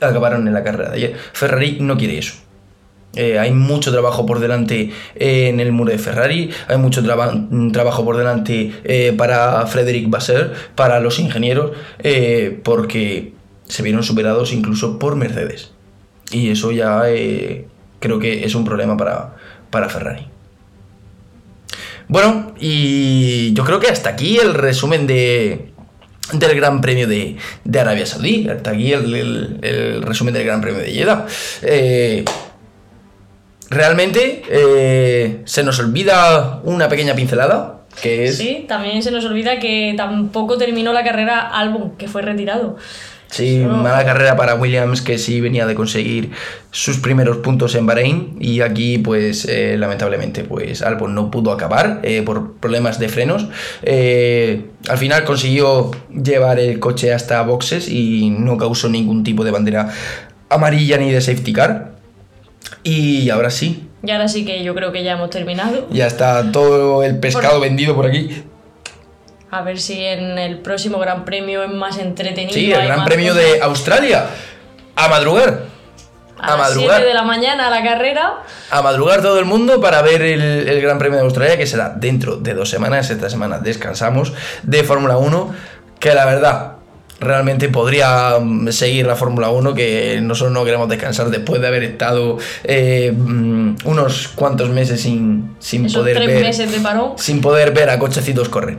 acabaron 0.00 0.46
en 0.46 0.54
la 0.54 0.62
carrera 0.62 0.90
de 0.90 0.96
ayer. 0.96 1.16
Ferrari 1.32 1.78
no 1.80 1.96
quiere 1.96 2.18
eso. 2.18 2.34
Eh, 3.16 3.40
hay 3.40 3.52
mucho 3.52 3.90
trabajo 3.90 4.24
por 4.24 4.38
delante 4.38 4.92
eh, 5.16 5.48
en 5.48 5.58
el 5.58 5.72
muro 5.72 5.90
de 5.90 5.98
Ferrari, 5.98 6.50
hay 6.68 6.78
mucho 6.78 7.02
trabajo 7.02 8.04
por 8.04 8.16
delante 8.16 8.72
eh, 8.84 9.12
para 9.16 9.66
Frederic 9.66 10.08
Basser, 10.08 10.52
para 10.76 11.00
los 11.00 11.18
ingenieros, 11.18 11.72
porque 12.62 13.32
se 13.66 13.82
vieron 13.82 14.04
superados 14.04 14.52
incluso 14.52 14.98
por 14.98 15.16
Mercedes. 15.16 15.72
Y 16.30 16.50
eso 16.50 16.70
ya 16.70 17.02
creo 18.00 18.18
que 18.18 18.44
es 18.44 18.54
un 18.54 18.64
problema 18.64 18.96
para, 18.96 19.36
para 19.70 19.88
Ferrari. 19.88 20.26
Bueno, 22.08 22.54
y 22.58 23.52
yo 23.52 23.64
creo 23.64 23.78
que 23.78 23.86
hasta 23.86 24.10
aquí 24.10 24.36
el 24.36 24.54
resumen 24.54 25.06
de, 25.06 25.70
del 26.32 26.56
Gran 26.56 26.80
Premio 26.80 27.06
de, 27.06 27.36
Arabia 27.78 28.06
Saudí. 28.06 28.48
Hasta 28.48 28.70
aquí 28.70 28.92
el, 28.92 30.02
resumen 30.02 30.34
del 30.34 30.44
Gran 30.44 30.60
Premio 30.60 30.80
de 30.80 30.92
Jeddah. 30.92 31.26
Eh, 31.62 32.24
realmente 33.68 34.42
eh, 34.48 35.42
se 35.44 35.62
nos 35.62 35.78
olvida 35.78 36.60
una 36.64 36.88
pequeña 36.88 37.14
pincelada. 37.14 37.76
Que 38.02 38.24
es... 38.24 38.38
Sí, 38.38 38.64
también 38.68 39.02
se 39.02 39.10
nos 39.10 39.24
olvida 39.24 39.58
que 39.58 39.94
tampoco 39.96 40.56
terminó 40.56 40.92
la 40.92 41.04
carrera 41.04 41.40
Albon, 41.40 41.96
que 41.96 42.08
fue 42.08 42.22
retirado. 42.22 42.76
Sí, 43.30 43.58
mala 43.58 44.04
carrera 44.04 44.34
para 44.36 44.56
Williams 44.56 45.02
que 45.02 45.16
sí 45.16 45.40
venía 45.40 45.64
de 45.64 45.76
conseguir 45.76 46.32
sus 46.72 46.98
primeros 46.98 47.36
puntos 47.38 47.76
en 47.76 47.86
Bahrein 47.86 48.36
y 48.40 48.60
aquí 48.60 48.98
pues 48.98 49.44
eh, 49.44 49.76
lamentablemente 49.78 50.42
pues 50.42 50.82
Albon 50.82 51.14
no 51.14 51.30
pudo 51.30 51.52
acabar 51.52 52.00
eh, 52.02 52.22
por 52.22 52.54
problemas 52.54 52.98
de 52.98 53.08
frenos. 53.08 53.46
Eh, 53.82 54.66
al 54.88 54.98
final 54.98 55.24
consiguió 55.24 55.92
llevar 56.10 56.58
el 56.58 56.80
coche 56.80 57.14
hasta 57.14 57.40
boxes 57.42 57.88
y 57.88 58.30
no 58.30 58.56
causó 58.56 58.88
ningún 58.88 59.22
tipo 59.22 59.44
de 59.44 59.52
bandera 59.52 59.92
amarilla 60.48 60.98
ni 60.98 61.12
de 61.12 61.20
safety 61.20 61.52
car. 61.52 61.92
Y 62.82 63.30
ahora 63.30 63.50
sí. 63.50 63.86
Y 64.02 64.10
ahora 64.10 64.26
sí 64.26 64.44
que 64.44 64.64
yo 64.64 64.74
creo 64.74 64.90
que 64.90 65.04
ya 65.04 65.12
hemos 65.12 65.30
terminado. 65.30 65.86
Ya 65.92 66.06
está 66.08 66.50
todo 66.50 67.04
el 67.04 67.20
pescado 67.20 67.60
vendido 67.60 67.94
por 67.94 68.06
aquí. 68.06 68.42
A 69.50 69.62
ver 69.62 69.80
si 69.80 70.04
en 70.04 70.38
el 70.38 70.58
próximo 70.58 70.98
Gran 70.98 71.24
Premio 71.24 71.64
es 71.64 71.70
más 71.70 71.98
entretenido. 71.98 72.54
Sí, 72.54 72.72
el 72.72 72.84
Gran 72.84 73.04
Premio 73.04 73.34
de 73.34 73.60
Australia. 73.60 74.26
A 74.94 75.08
madrugar. 75.08 75.64
A, 76.38 76.56
madrugar. 76.56 77.04
de 77.04 77.12
la 77.12 77.22
mañana 77.22 77.66
a 77.66 77.70
la 77.70 77.82
carrera. 77.82 78.42
A 78.70 78.80
madrugar 78.82 79.22
todo 79.22 79.38
el 79.38 79.44
mundo 79.44 79.80
para 79.80 80.02
ver 80.02 80.22
el, 80.22 80.80
Gran 80.80 80.98
Premio 80.98 81.18
de 81.18 81.24
Australia, 81.24 81.58
que 81.58 81.66
será 81.66 81.90
dentro 81.90 82.36
de 82.36 82.54
dos 82.54 82.70
semanas. 82.70 83.10
Esta 83.10 83.28
semana 83.28 83.58
descansamos 83.58 84.32
de 84.62 84.84
Fórmula 84.84 85.16
1. 85.16 85.54
Que 85.98 86.14
la 86.14 86.24
verdad, 86.24 86.76
realmente 87.18 87.68
podría 87.68 88.38
mm, 88.40 88.68
seguir 88.68 89.06
la 89.06 89.16
Fórmula 89.16 89.50
1, 89.50 89.74
que 89.74 90.20
nosotros 90.22 90.52
no 90.52 90.64
queremos 90.64 90.88
descansar 90.88 91.28
después 91.28 91.60
de 91.60 91.66
haber 91.66 91.82
estado 91.82 92.38
eh, 92.62 93.12
mm, 93.12 93.78
unos 93.84 94.28
cuantos 94.28 94.70
meses 94.70 95.00
sin, 95.02 95.56
sin 95.58 95.92
poder 95.92 96.24
ver. 96.24 96.42
Meses 96.42 96.70
de 96.70 96.78
parón. 96.78 97.12
Sin 97.16 97.40
poder 97.40 97.72
ver 97.72 97.90
a 97.90 97.98
cochecitos 97.98 98.48
correr. 98.48 98.78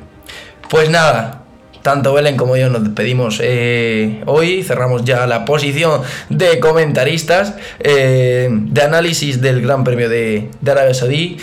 Pues 0.71 0.89
nada, 0.89 1.41
tanto 1.81 2.13
Belén 2.13 2.37
como 2.37 2.55
yo 2.55 2.69
nos 2.69 2.81
despedimos 2.81 3.41
eh, 3.43 4.23
hoy. 4.25 4.63
Cerramos 4.63 5.03
ya 5.03 5.27
la 5.27 5.43
posición 5.43 6.01
de 6.29 6.61
comentaristas 6.61 7.55
eh, 7.81 8.47
de 8.49 8.81
análisis 8.81 9.41
del 9.41 9.61
Gran 9.61 9.83
Premio 9.83 10.07
de, 10.07 10.49
Arabia 10.65 10.93
Saudí. 10.93 11.35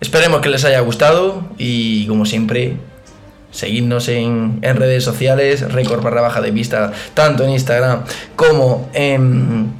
Esperemos 0.00 0.42
que 0.42 0.48
les 0.48 0.64
haya 0.64 0.78
gustado 0.78 1.42
y 1.58 2.06
como 2.06 2.24
siempre, 2.24 2.76
seguidnos 3.50 4.06
en, 4.06 4.62
redes 4.62 5.02
sociales, 5.02 5.72
récord 5.72 6.00
barra 6.00 6.20
baja 6.20 6.40
de 6.40 6.52
vista, 6.52 6.92
tanto 7.14 7.42
en 7.42 7.50
Instagram 7.50 8.04
como 8.36 8.88
en 8.94 9.72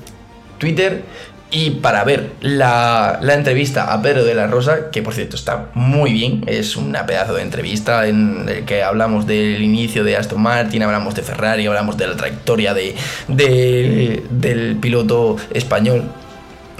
Twitter. 0.59 1.05
Y 1.51 1.71
para 1.71 2.05
ver 2.05 2.33
la, 2.43 3.21
entrevista 3.23 3.93
a 3.95 4.03
Pedro 4.03 4.25
de 4.25 4.35
la 4.35 4.47
Rosa, 4.47 4.91
que 4.91 5.03
por 5.03 5.15
cierto 5.15 5.37
está 5.37 5.69
muy 5.73 6.13
bien, 6.13 6.45
es 6.47 6.77
una 6.77 7.07
pedazo 7.07 7.35
de 7.35 7.43
entrevista 7.43 8.07
en 8.07 8.47
el 8.47 8.65
que 8.67 8.83
hablamos 8.83 9.27
del 9.27 9.63
inicio 9.63 10.05
de 10.05 10.17
Aston 10.17 10.43
Martin, 10.43 10.83
hablamos 10.83 11.15
de 11.15 11.23
Ferrari, 11.23 11.67
hablamos 11.67 11.97
de 11.97 12.07
la 12.07 12.17
trayectoria 12.17 12.75
de, 12.75 12.95
del 13.29 14.77
piloto 14.77 15.37
español 15.55 16.05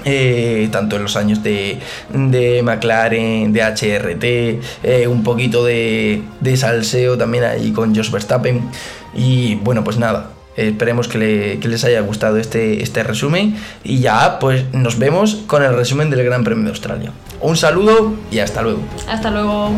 eh, 0.05 0.69
tanto 0.71 0.95
en 0.95 1.03
los 1.03 1.17
años 1.17 1.43
de, 1.43 1.79
de 2.13 2.61
McLaren, 2.63 3.51
de 3.51 3.61
HRT, 3.61 4.23
eh, 4.83 5.07
un 5.07 5.23
poquito 5.23 5.65
de, 5.65 6.21
de, 6.39 6.57
salseo 6.57 7.17
también 7.17 7.43
ahí 7.43 7.71
con 7.73 7.93
Josh 7.93 8.09
Verstappen. 8.09 8.61
Y 9.13 9.55
bueno, 9.55 9.83
pues 9.83 9.97
nada, 9.97 10.29
Esperemos 10.67 11.07
que, 11.07 11.59
les 11.61 11.83
haya 11.83 12.01
gustado 12.01 12.37
este, 12.37 12.83
este 12.83 13.03
resumen 13.03 13.55
y 13.83 13.99
ya 13.99 14.39
pues 14.39 14.65
nos 14.73 14.99
vemos 14.99 15.35
con 15.47 15.63
el 15.63 15.73
resumen 15.75 16.09
del 16.09 16.23
Gran 16.23 16.43
Premio 16.43 16.63
de 16.63 16.69
Australia. 16.71 17.11
Un 17.41 17.55
saludo 17.55 18.13
y 18.31 18.39
hasta 18.39 18.61
luego. 18.61 18.81
Hasta 19.07 19.31
luego. 19.31 19.71